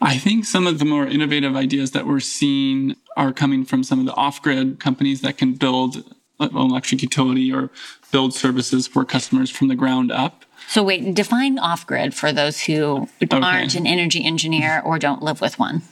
I 0.00 0.16
think 0.16 0.44
some 0.44 0.66
of 0.66 0.78
the 0.78 0.84
more 0.84 1.06
innovative 1.06 1.56
ideas 1.56 1.90
that 1.92 2.06
we're 2.06 2.20
seeing 2.20 2.96
are 3.16 3.32
coming 3.32 3.64
from 3.64 3.82
some 3.82 3.98
of 3.98 4.06
the 4.06 4.14
off 4.14 4.40
grid 4.40 4.78
companies 4.78 5.22
that 5.22 5.38
can 5.38 5.54
build 5.54 6.04
an 6.40 6.56
electric 6.56 7.02
utility 7.02 7.52
or 7.52 7.70
build 8.12 8.32
services 8.32 8.86
for 8.86 9.04
customers 9.04 9.50
from 9.50 9.68
the 9.68 9.74
ground 9.74 10.12
up. 10.12 10.44
So, 10.68 10.82
wait, 10.82 11.14
define 11.14 11.58
off 11.58 11.86
grid 11.86 12.14
for 12.14 12.32
those 12.32 12.60
who 12.60 13.08
okay. 13.22 13.36
aren't 13.40 13.74
an 13.74 13.86
energy 13.86 14.24
engineer 14.24 14.82
or 14.84 14.98
don't 14.98 15.22
live 15.22 15.40
with 15.40 15.58
one. 15.58 15.82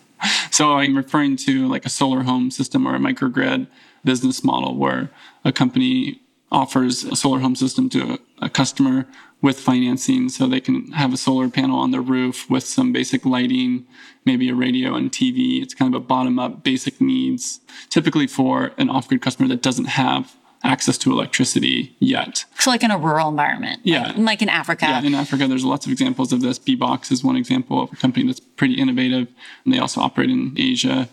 So, 0.50 0.78
I'm 0.78 0.96
referring 0.96 1.36
to 1.38 1.68
like 1.68 1.84
a 1.84 1.90
solar 1.90 2.22
home 2.22 2.50
system 2.50 2.86
or 2.86 2.94
a 2.94 2.98
microgrid 2.98 3.66
business 4.04 4.44
model 4.44 4.76
where 4.76 5.10
a 5.44 5.52
company 5.52 6.20
offers 6.56 7.04
a 7.04 7.14
solar 7.14 7.40
home 7.40 7.54
system 7.54 7.90
to 7.90 8.14
a, 8.14 8.46
a 8.46 8.48
customer 8.48 9.06
with 9.42 9.60
financing 9.60 10.30
so 10.30 10.46
they 10.46 10.60
can 10.60 10.90
have 10.92 11.12
a 11.12 11.16
solar 11.16 11.50
panel 11.50 11.78
on 11.78 11.90
their 11.90 12.00
roof 12.00 12.48
with 12.48 12.64
some 12.64 12.92
basic 12.92 13.26
lighting, 13.26 13.86
maybe 14.24 14.48
a 14.48 14.54
radio 14.54 14.94
and 14.94 15.12
TV. 15.12 15.62
It's 15.62 15.74
kind 15.74 15.94
of 15.94 16.02
a 16.02 16.04
bottom 16.04 16.38
up 16.38 16.64
basic 16.64 16.98
needs, 16.98 17.60
typically 17.90 18.26
for 18.26 18.72
an 18.78 18.88
off 18.88 19.06
grid 19.06 19.20
customer 19.20 19.48
that 19.48 19.60
doesn't 19.60 19.84
have 19.84 20.34
access 20.64 20.96
to 20.96 21.12
electricity 21.12 21.94
yet. 21.98 22.46
So, 22.58 22.70
like 22.70 22.82
in 22.82 22.90
a 22.90 22.98
rural 22.98 23.28
environment. 23.28 23.80
Yeah. 23.84 24.08
Like, 24.08 24.16
like 24.16 24.42
in 24.42 24.48
Africa. 24.48 24.86
Yeah, 24.86 25.02
in 25.02 25.14
Africa, 25.14 25.46
there's 25.46 25.64
lots 25.64 25.84
of 25.84 25.92
examples 25.92 26.32
of 26.32 26.40
this. 26.40 26.58
BBOXX 26.58 27.12
is 27.12 27.22
one 27.22 27.36
example 27.36 27.82
of 27.82 27.92
a 27.92 27.96
company 27.96 28.26
that's 28.26 28.40
pretty 28.40 28.74
innovative, 28.74 29.28
and 29.64 29.74
they 29.74 29.78
also 29.78 30.00
operate 30.00 30.30
in 30.30 30.54
Asia. 30.56 31.10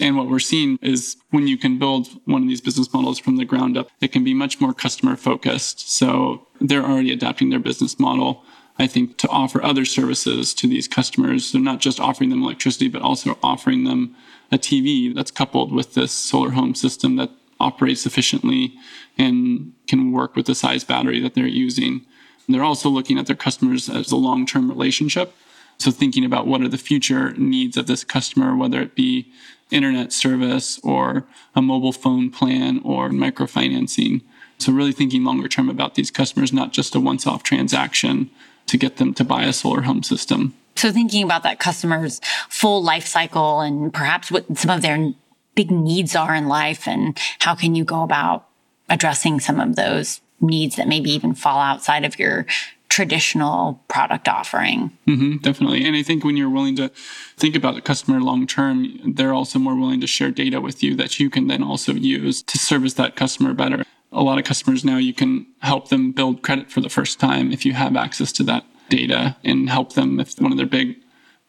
And 0.00 0.16
what 0.16 0.28
we're 0.28 0.38
seeing 0.38 0.78
is 0.80 1.16
when 1.30 1.48
you 1.48 1.58
can 1.58 1.78
build 1.78 2.08
one 2.24 2.42
of 2.42 2.48
these 2.48 2.60
business 2.60 2.92
models 2.92 3.18
from 3.18 3.36
the 3.36 3.44
ground 3.44 3.76
up, 3.76 3.90
it 4.00 4.12
can 4.12 4.22
be 4.22 4.32
much 4.32 4.60
more 4.60 4.72
customer 4.72 5.16
focused. 5.16 5.90
So 5.90 6.46
they're 6.60 6.84
already 6.84 7.12
adapting 7.12 7.50
their 7.50 7.58
business 7.58 7.98
model, 7.98 8.44
I 8.78 8.86
think, 8.86 9.18
to 9.18 9.28
offer 9.28 9.62
other 9.62 9.84
services 9.84 10.54
to 10.54 10.68
these 10.68 10.86
customers. 10.86 11.46
So 11.46 11.58
not 11.58 11.80
just 11.80 11.98
offering 11.98 12.30
them 12.30 12.42
electricity, 12.42 12.88
but 12.88 13.02
also 13.02 13.38
offering 13.42 13.84
them 13.84 14.14
a 14.52 14.58
TV 14.58 15.12
that's 15.12 15.32
coupled 15.32 15.72
with 15.72 15.94
this 15.94 16.12
solar 16.12 16.50
home 16.50 16.74
system 16.74 17.16
that 17.16 17.30
operates 17.60 18.06
efficiently 18.06 18.74
and 19.18 19.72
can 19.88 20.12
work 20.12 20.36
with 20.36 20.46
the 20.46 20.54
size 20.54 20.84
battery 20.84 21.20
that 21.20 21.34
they're 21.34 21.46
using. 21.46 22.06
And 22.46 22.54
they're 22.54 22.62
also 22.62 22.88
looking 22.88 23.18
at 23.18 23.26
their 23.26 23.36
customers 23.36 23.88
as 23.88 24.12
a 24.12 24.16
long 24.16 24.46
term 24.46 24.68
relationship. 24.68 25.34
So 25.78 25.90
thinking 25.90 26.24
about 26.24 26.46
what 26.46 26.60
are 26.60 26.68
the 26.68 26.78
future 26.78 27.32
needs 27.32 27.76
of 27.76 27.86
this 27.86 28.02
customer, 28.04 28.56
whether 28.56 28.80
it 28.80 28.94
be 28.94 29.30
internet 29.70 30.12
service 30.12 30.80
or 30.82 31.24
a 31.54 31.62
mobile 31.62 31.92
phone 31.92 32.30
plan 32.30 32.80
or 32.84 33.10
microfinancing. 33.10 34.22
So 34.58 34.72
really 34.72 34.92
thinking 34.92 35.24
longer 35.24 35.46
term 35.48 35.68
about 35.68 35.94
these 35.94 36.10
customers, 36.10 36.52
not 36.52 36.72
just 36.72 36.94
a 36.94 37.00
once 37.00 37.26
off 37.26 37.42
transaction 37.42 38.30
to 38.66 38.76
get 38.76 38.96
them 38.96 39.14
to 39.14 39.24
buy 39.24 39.44
a 39.44 39.52
solar 39.52 39.82
home 39.82 40.02
system. 40.02 40.54
So 40.76 40.92
thinking 40.92 41.22
about 41.22 41.42
that 41.42 41.58
customer's 41.58 42.20
full 42.48 42.82
life 42.82 43.06
cycle 43.06 43.60
and 43.60 43.92
perhaps 43.92 44.30
what 44.30 44.58
some 44.58 44.70
of 44.70 44.82
their 44.82 45.12
big 45.54 45.70
needs 45.70 46.14
are 46.14 46.34
in 46.34 46.48
life 46.48 46.86
and 46.86 47.18
how 47.40 47.54
can 47.54 47.74
you 47.74 47.84
go 47.84 48.02
about 48.02 48.46
addressing 48.88 49.40
some 49.40 49.60
of 49.60 49.76
those 49.76 50.20
needs 50.40 50.76
that 50.76 50.86
maybe 50.86 51.10
even 51.10 51.34
fall 51.34 51.58
outside 51.58 52.04
of 52.04 52.18
your 52.18 52.46
traditional 52.88 53.82
product 53.88 54.28
offering. 54.28 54.90
Mm-hmm, 55.06 55.38
definitely. 55.38 55.84
And 55.84 55.94
I 55.94 56.02
think 56.02 56.24
when 56.24 56.36
you're 56.36 56.50
willing 56.50 56.76
to 56.76 56.90
think 57.36 57.54
about 57.54 57.74
the 57.74 57.80
customer 57.80 58.20
long 58.20 58.46
term, 58.46 59.14
they're 59.14 59.34
also 59.34 59.58
more 59.58 59.76
willing 59.76 60.00
to 60.00 60.06
share 60.06 60.30
data 60.30 60.60
with 60.60 60.82
you 60.82 60.96
that 60.96 61.20
you 61.20 61.30
can 61.30 61.46
then 61.46 61.62
also 61.62 61.92
use 61.92 62.42
to 62.42 62.58
service 62.58 62.94
that 62.94 63.16
customer 63.16 63.54
better. 63.54 63.84
A 64.10 64.22
lot 64.22 64.38
of 64.38 64.44
customers 64.44 64.84
now, 64.84 64.96
you 64.96 65.12
can 65.12 65.46
help 65.60 65.88
them 65.88 66.12
build 66.12 66.42
credit 66.42 66.70
for 66.70 66.80
the 66.80 66.88
first 66.88 67.20
time 67.20 67.52
if 67.52 67.66
you 67.66 67.74
have 67.74 67.94
access 67.94 68.32
to 68.32 68.42
that 68.44 68.64
data 68.88 69.36
and 69.44 69.68
help 69.68 69.92
them 69.92 70.18
if 70.18 70.34
one 70.40 70.50
of 70.50 70.56
their 70.56 70.66
big 70.66 70.96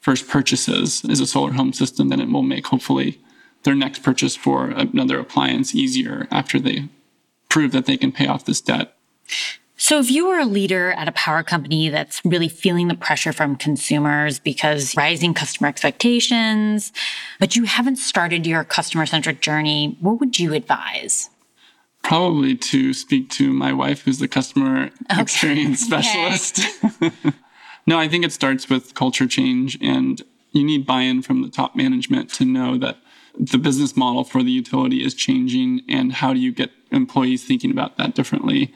first 0.01 0.27
purchases 0.27 1.03
is 1.05 1.19
a 1.19 1.25
solar 1.25 1.53
home 1.53 1.73
system, 1.73 2.09
then 2.09 2.19
it 2.19 2.29
will 2.29 2.43
make 2.43 2.67
hopefully 2.67 3.19
their 3.63 3.75
next 3.75 4.03
purchase 4.03 4.35
for 4.35 4.65
another 4.65 5.19
appliance 5.19 5.73
easier 5.75 6.27
after 6.31 6.59
they 6.59 6.89
prove 7.49 7.71
that 7.71 7.85
they 7.85 7.97
can 7.97 8.11
pay 8.11 8.27
off 8.27 8.45
this 8.45 8.61
debt. 8.61 8.95
So, 9.81 9.97
if 9.97 10.11
you 10.11 10.27
were 10.27 10.39
a 10.39 10.45
leader 10.45 10.91
at 10.91 11.07
a 11.07 11.13
power 11.13 11.41
company 11.41 11.87
that's 11.87 12.21
really 12.25 12.49
feeling 12.49 12.89
the 12.89 12.95
pressure 12.95 13.31
from 13.31 13.55
consumers 13.55 14.37
because 14.37 14.93
rising 14.97 15.33
customer 15.33 15.69
expectations, 15.69 16.91
but 17.39 17.55
you 17.55 17.63
haven't 17.63 17.95
started 17.95 18.45
your 18.45 18.65
customer 18.65 19.05
centric 19.05 19.39
journey, 19.39 19.97
what 20.01 20.19
would 20.19 20.37
you 20.37 20.53
advise? 20.53 21.29
Probably 22.03 22.57
to 22.57 22.93
speak 22.93 23.29
to 23.31 23.53
my 23.53 23.71
wife, 23.71 24.01
who's 24.01 24.19
the 24.19 24.27
customer 24.27 24.89
okay. 25.09 25.21
experience 25.21 25.79
specialist. 25.85 26.59
no, 27.87 27.97
I 27.97 28.09
think 28.09 28.25
it 28.25 28.33
starts 28.33 28.69
with 28.69 28.95
culture 28.95 29.27
change, 29.27 29.77
and 29.81 30.21
you 30.51 30.65
need 30.65 30.85
buy 30.85 31.03
in 31.03 31.21
from 31.21 31.41
the 31.41 31.49
top 31.49 31.77
management 31.77 32.33
to 32.33 32.43
know 32.43 32.77
that 32.79 32.97
the 33.39 33.57
business 33.57 33.95
model 33.95 34.25
for 34.25 34.43
the 34.43 34.51
utility 34.51 35.05
is 35.05 35.13
changing, 35.13 35.83
and 35.87 36.11
how 36.11 36.33
do 36.33 36.39
you 36.41 36.51
get 36.51 36.71
employees 36.91 37.45
thinking 37.45 37.71
about 37.71 37.97
that 37.97 38.13
differently? 38.13 38.73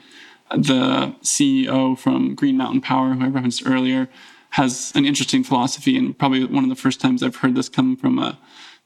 The 0.56 1.14
CEO 1.22 1.98
from 1.98 2.34
Green 2.34 2.56
Mountain 2.56 2.80
Power, 2.80 3.12
who 3.12 3.24
I 3.24 3.28
referenced 3.28 3.66
earlier, 3.66 4.08
has 4.50 4.92
an 4.94 5.04
interesting 5.04 5.42
philosophy, 5.42 5.96
and 5.96 6.16
probably 6.16 6.44
one 6.44 6.62
of 6.62 6.70
the 6.70 6.76
first 6.76 7.00
times 7.00 7.22
I've 7.22 7.36
heard 7.36 7.54
this 7.54 7.68
come 7.68 7.96
from 7.96 8.18
a 8.18 8.38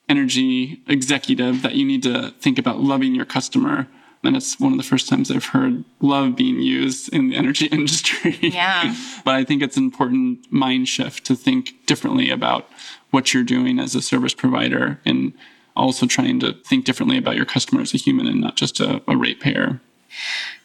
energy 0.08 0.82
executive 0.86 1.62
that 1.62 1.74
you 1.74 1.84
need 1.84 2.02
to 2.02 2.30
think 2.40 2.58
about 2.58 2.80
loving 2.80 3.14
your 3.14 3.26
customer. 3.26 3.86
And 4.24 4.36
it's 4.36 4.58
one 4.58 4.72
of 4.72 4.78
the 4.78 4.84
first 4.84 5.08
times 5.08 5.30
I've 5.30 5.44
heard 5.44 5.84
love 6.00 6.34
being 6.34 6.60
used 6.60 7.12
in 7.12 7.28
the 7.28 7.36
energy 7.36 7.66
industry. 7.72 8.36
Yeah. 8.40 8.96
but 9.24 9.34
I 9.34 9.44
think 9.44 9.62
it's 9.62 9.76
an 9.76 9.84
important 9.84 10.50
mind 10.50 10.88
shift 10.88 11.24
to 11.26 11.36
think 11.36 11.86
differently 11.86 12.30
about 12.30 12.68
what 13.10 13.32
you're 13.32 13.44
doing 13.44 13.78
as 13.78 13.94
a 13.94 14.02
service 14.02 14.34
provider 14.34 15.00
and 15.04 15.32
also 15.76 16.06
trying 16.06 16.40
to 16.40 16.54
think 16.64 16.84
differently 16.84 17.16
about 17.16 17.36
your 17.36 17.44
customer 17.44 17.80
as 17.80 17.94
a 17.94 17.98
human 17.98 18.26
and 18.26 18.40
not 18.40 18.56
just 18.56 18.80
a, 18.80 19.00
a 19.06 19.16
ratepayer. 19.16 19.80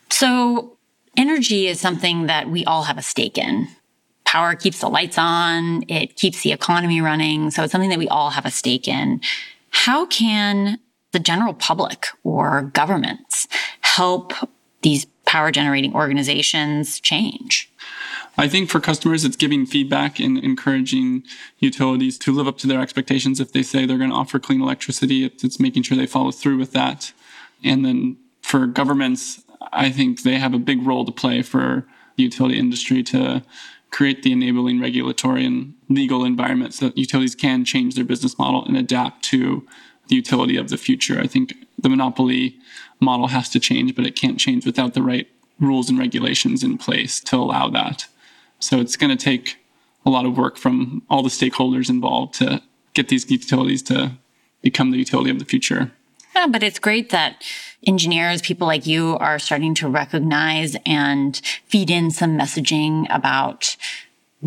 So 0.10 0.73
Energy 1.16 1.68
is 1.68 1.80
something 1.80 2.26
that 2.26 2.50
we 2.50 2.66
all 2.66 2.84
have 2.84 2.98
a 2.98 3.04
stake 3.04 3.38
in. 3.38 3.68
Power 4.26 4.56
keeps 4.56 4.80
the 4.80 4.90
lights 4.90 5.18
on, 5.18 5.84
it 5.88 6.16
keeps 6.16 6.42
the 6.42 6.52
economy 6.52 7.02
running. 7.02 7.52
So 7.52 7.64
it's 7.64 7.72
something 7.72 7.92
that 7.92 8.00
we 8.00 8.08
all 8.08 8.32
have 8.32 8.46
a 8.46 8.52
stake 8.52 8.88
in. 8.88 9.22
How 9.70 10.06
can 10.06 10.80
the 11.12 11.20
general 11.20 11.54
public 11.54 12.08
or 12.24 12.64
governments 12.74 13.48
help 13.82 14.34
these 14.82 15.06
power 15.26 15.52
generating 15.52 15.94
organizations 15.94 17.00
change? 17.00 17.72
I 18.36 18.48
think 18.48 18.70
for 18.70 18.80
customers, 18.80 19.24
it's 19.24 19.36
giving 19.36 19.68
feedback 19.68 20.20
and 20.20 20.40
encouraging 20.40 21.24
utilities 21.60 22.18
to 22.20 22.32
live 22.32 22.48
up 22.48 22.58
to 22.60 22.68
their 22.68 22.82
expectations. 22.82 23.40
If 23.40 23.52
they 23.52 23.62
say 23.62 23.86
they're 23.86 24.00
going 24.00 24.10
to 24.10 24.16
offer 24.16 24.40
clean 24.40 24.62
electricity, 24.62 25.26
it's 25.26 25.60
making 25.60 25.84
sure 25.84 25.96
they 25.96 26.08
follow 26.08 26.32
through 26.32 26.58
with 26.58 26.72
that. 26.72 27.14
And 27.64 27.86
then 27.86 28.18
for 28.42 28.66
governments, 28.66 29.44
I 29.72 29.92
think 29.92 30.24
they 30.24 30.38
have 30.38 30.54
a 30.54 30.60
big 30.60 30.86
role 30.86 31.06
to 31.06 31.12
play 31.12 31.42
for 31.42 31.86
the 32.16 32.24
utility 32.24 32.60
industry 32.60 33.04
to 33.04 33.44
create 33.92 34.24
the 34.24 34.32
enabling 34.32 34.82
regulatory 34.82 35.46
and 35.46 35.76
legal 35.88 36.26
environment 36.26 36.74
so 36.74 36.88
that 36.88 36.98
utilities 36.98 37.36
can 37.36 37.64
change 37.64 37.96
their 37.96 38.04
business 38.04 38.38
model 38.40 38.66
and 38.66 38.76
adapt 38.76 39.24
to 39.26 39.66
the 40.08 40.16
utility 40.16 40.58
of 40.58 40.70
the 40.70 40.78
future. 40.78 41.20
I 41.20 41.28
think 41.28 41.54
the 41.78 41.90
monopoly 41.90 42.58
model 43.00 43.28
has 43.28 43.50
to 43.50 43.60
change, 43.60 43.96
but 43.96 44.06
it 44.06 44.16
can't 44.16 44.40
change 44.40 44.66
without 44.66 44.94
the 44.94 45.04
right 45.04 45.28
rules 45.60 45.90
and 45.90 46.00
regulations 46.00 46.64
in 46.64 46.78
place 46.78 47.20
to 47.22 47.36
allow 47.36 47.70
that. 47.70 48.08
So 48.60 48.80
it's 48.80 48.98
going 48.98 49.16
to 49.16 49.24
take 49.24 49.58
a 50.06 50.10
lot 50.10 50.26
of 50.26 50.38
work 50.38 50.58
from 50.58 51.04
all 51.10 51.24
the 51.24 51.30
stakeholders 51.30 51.90
involved 51.90 52.34
to 52.36 52.62
get 52.94 53.10
these 53.10 53.30
utilities 53.30 53.82
to 53.84 54.14
become 54.62 54.92
the 54.92 54.98
utility 54.98 55.30
of 55.30 55.40
the 55.40 55.46
future. 55.46 55.92
Yeah, 56.36 56.48
but 56.48 56.64
it's 56.64 56.80
great 56.80 57.10
that 57.12 57.44
engineers, 57.86 58.42
people 58.42 58.68
like 58.68 58.88
you 58.88 59.18
are 59.20 59.40
starting 59.40 59.76
to 59.76 59.88
recognize 59.88 60.76
and 60.86 61.40
feed 61.66 61.90
in 61.90 62.12
some 62.12 62.38
messaging 62.38 63.06
about 63.10 63.76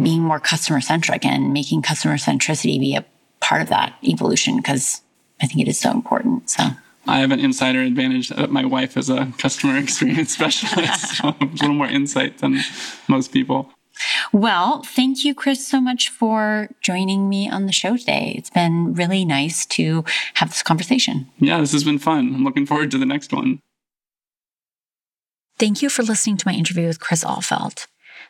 being 0.01 0.23
more 0.23 0.41
customer 0.41 0.81
centric 0.81 1.25
and 1.25 1.53
making 1.53 1.83
customer 1.83 2.17
centricity 2.17 2.79
be 2.79 2.97
a 2.97 3.05
part 3.41 3.63
of 3.63 3.69
that 3.69 3.95
evolution 4.03 4.57
because 4.57 5.01
I 5.41 5.47
think 5.47 5.61
it 5.61 5.69
is 5.69 5.79
so 5.79 5.91
important. 5.91 6.51
So 6.51 6.65
I 7.07 7.21
have 7.21 7.31
an 7.31 7.41
insider 7.41 7.81
advantage 7.81 8.31
that 8.31 8.51
my 8.51 8.65
wife 8.65 8.97
is 8.97 9.09
a 9.09 9.33
customer 9.39 9.77
experience 9.83 10.33
specialist, 10.33 11.19
so 11.19 11.29
a 11.29 11.45
little 11.45 11.75
more 11.75 11.87
insight 11.87 12.39
than 12.39 12.61
most 13.09 13.33
people. 13.33 13.73
Well, 14.33 14.83
thank 14.83 15.25
you, 15.25 15.35
Chris, 15.35 15.67
so 15.67 15.81
much 15.81 16.09
for 16.09 16.69
joining 16.81 17.29
me 17.29 17.49
on 17.49 17.67
the 17.67 17.73
show 17.73 17.97
today. 17.97 18.35
It's 18.37 18.51
been 18.51 18.95
really 18.95 19.25
nice 19.25 19.67
to 19.67 20.05
have 20.35 20.51
this 20.51 20.63
conversation. 20.63 21.29
Yeah, 21.39 21.61
this 21.61 21.73
has 21.73 21.85
been 21.85 21.99
fun. 21.99 22.35
I'm 22.35 22.45
looking 22.45 22.67
forward 22.67 22.91
to 22.93 22.99
the 22.99 23.07
next 23.07 23.33
one. 23.33 23.61
Thank 25.59 25.81
you 25.81 25.89
for 25.89 26.03
listening 26.03 26.37
to 26.39 26.47
my 26.47 26.53
interview 26.53 26.87
with 26.87 27.01
Chris 27.01 27.25
Ahlfeldt. 27.25 27.87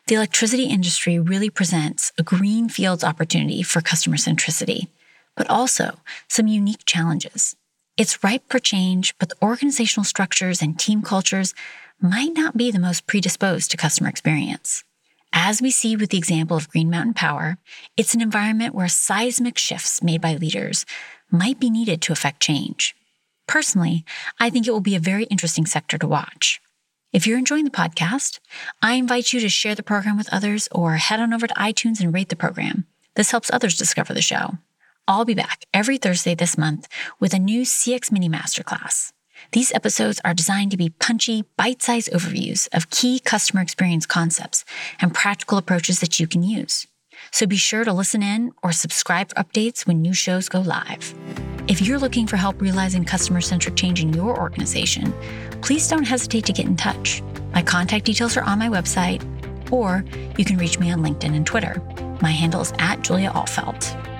The 0.06 0.14
electricity 0.14 0.64
industry 0.64 1.18
really 1.18 1.50
presents 1.50 2.12
a 2.16 2.22
green 2.22 2.68
fields 2.68 3.02
opportunity 3.02 3.62
for 3.62 3.80
customer 3.80 4.16
centricity, 4.16 4.86
but 5.36 5.50
also 5.50 5.98
some 6.28 6.46
unique 6.46 6.84
challenges. 6.84 7.56
It's 7.96 8.22
ripe 8.22 8.44
for 8.48 8.60
change, 8.60 9.14
but 9.18 9.30
the 9.30 9.42
organizational 9.42 10.04
structures 10.04 10.62
and 10.62 10.78
team 10.78 11.02
cultures 11.02 11.54
might 12.00 12.34
not 12.34 12.56
be 12.56 12.70
the 12.70 12.78
most 12.78 13.06
predisposed 13.06 13.70
to 13.70 13.76
customer 13.76 14.08
experience. 14.08 14.84
As 15.32 15.62
we 15.62 15.70
see 15.70 15.96
with 15.96 16.10
the 16.10 16.18
example 16.18 16.56
of 16.56 16.68
Green 16.68 16.90
Mountain 16.90 17.14
Power, 17.14 17.58
it's 17.96 18.14
an 18.14 18.20
environment 18.20 18.74
where 18.74 18.88
seismic 18.88 19.58
shifts 19.58 20.02
made 20.02 20.20
by 20.20 20.34
leaders 20.34 20.86
might 21.30 21.60
be 21.60 21.70
needed 21.70 22.00
to 22.02 22.12
affect 22.12 22.40
change. 22.40 22.94
Personally, 23.46 24.04
I 24.40 24.50
think 24.50 24.66
it 24.66 24.72
will 24.72 24.80
be 24.80 24.96
a 24.96 25.00
very 25.00 25.24
interesting 25.24 25.66
sector 25.66 25.98
to 25.98 26.06
watch. 26.06 26.60
If 27.12 27.26
you're 27.26 27.38
enjoying 27.38 27.64
the 27.64 27.70
podcast, 27.70 28.40
I 28.82 28.94
invite 28.94 29.32
you 29.32 29.40
to 29.40 29.48
share 29.48 29.74
the 29.74 29.82
program 29.82 30.16
with 30.16 30.32
others 30.32 30.68
or 30.72 30.96
head 30.96 31.20
on 31.20 31.32
over 31.32 31.46
to 31.46 31.54
iTunes 31.54 32.00
and 32.00 32.12
rate 32.12 32.28
the 32.28 32.36
program. 32.36 32.86
This 33.14 33.30
helps 33.30 33.50
others 33.52 33.78
discover 33.78 34.12
the 34.12 34.22
show. 34.22 34.58
I'll 35.08 35.24
be 35.24 35.34
back 35.34 35.64
every 35.72 35.98
Thursday 35.98 36.34
this 36.34 36.58
month 36.58 36.88
with 37.20 37.32
a 37.32 37.38
new 37.38 37.62
CX 37.62 38.10
Mini 38.10 38.28
Masterclass. 38.28 39.12
These 39.52 39.72
episodes 39.72 40.20
are 40.24 40.34
designed 40.34 40.70
to 40.72 40.76
be 40.76 40.90
punchy, 40.90 41.44
bite 41.56 41.82
sized 41.82 42.10
overviews 42.12 42.68
of 42.72 42.90
key 42.90 43.20
customer 43.20 43.62
experience 43.62 44.06
concepts 44.06 44.64
and 45.00 45.14
practical 45.14 45.58
approaches 45.58 46.00
that 46.00 46.18
you 46.18 46.26
can 46.26 46.42
use. 46.42 46.86
So 47.30 47.46
be 47.46 47.56
sure 47.56 47.84
to 47.84 47.92
listen 47.92 48.22
in 48.22 48.52
or 48.62 48.72
subscribe 48.72 49.30
for 49.30 49.36
updates 49.36 49.86
when 49.86 50.02
new 50.02 50.14
shows 50.14 50.48
go 50.48 50.60
live. 50.60 51.14
If 51.68 51.80
you're 51.80 51.98
looking 51.98 52.26
for 52.26 52.36
help 52.36 52.60
realizing 52.60 53.04
customer 53.04 53.40
centric 53.40 53.76
change 53.76 54.00
in 54.00 54.12
your 54.12 54.38
organization, 54.38 55.12
please 55.62 55.88
don't 55.88 56.04
hesitate 56.04 56.44
to 56.46 56.52
get 56.52 56.66
in 56.66 56.76
touch. 56.76 57.22
My 57.52 57.62
contact 57.62 58.04
details 58.04 58.36
are 58.36 58.44
on 58.44 58.58
my 58.58 58.68
website, 58.68 59.22
or 59.72 60.04
you 60.38 60.44
can 60.44 60.58
reach 60.58 60.78
me 60.78 60.92
on 60.92 61.00
LinkedIn 61.00 61.34
and 61.34 61.46
Twitter. 61.46 61.82
My 62.22 62.30
handle 62.30 62.60
is 62.60 62.72
at 62.78 63.02
Julia 63.02 63.30
Ahlfeldt. 63.30 64.15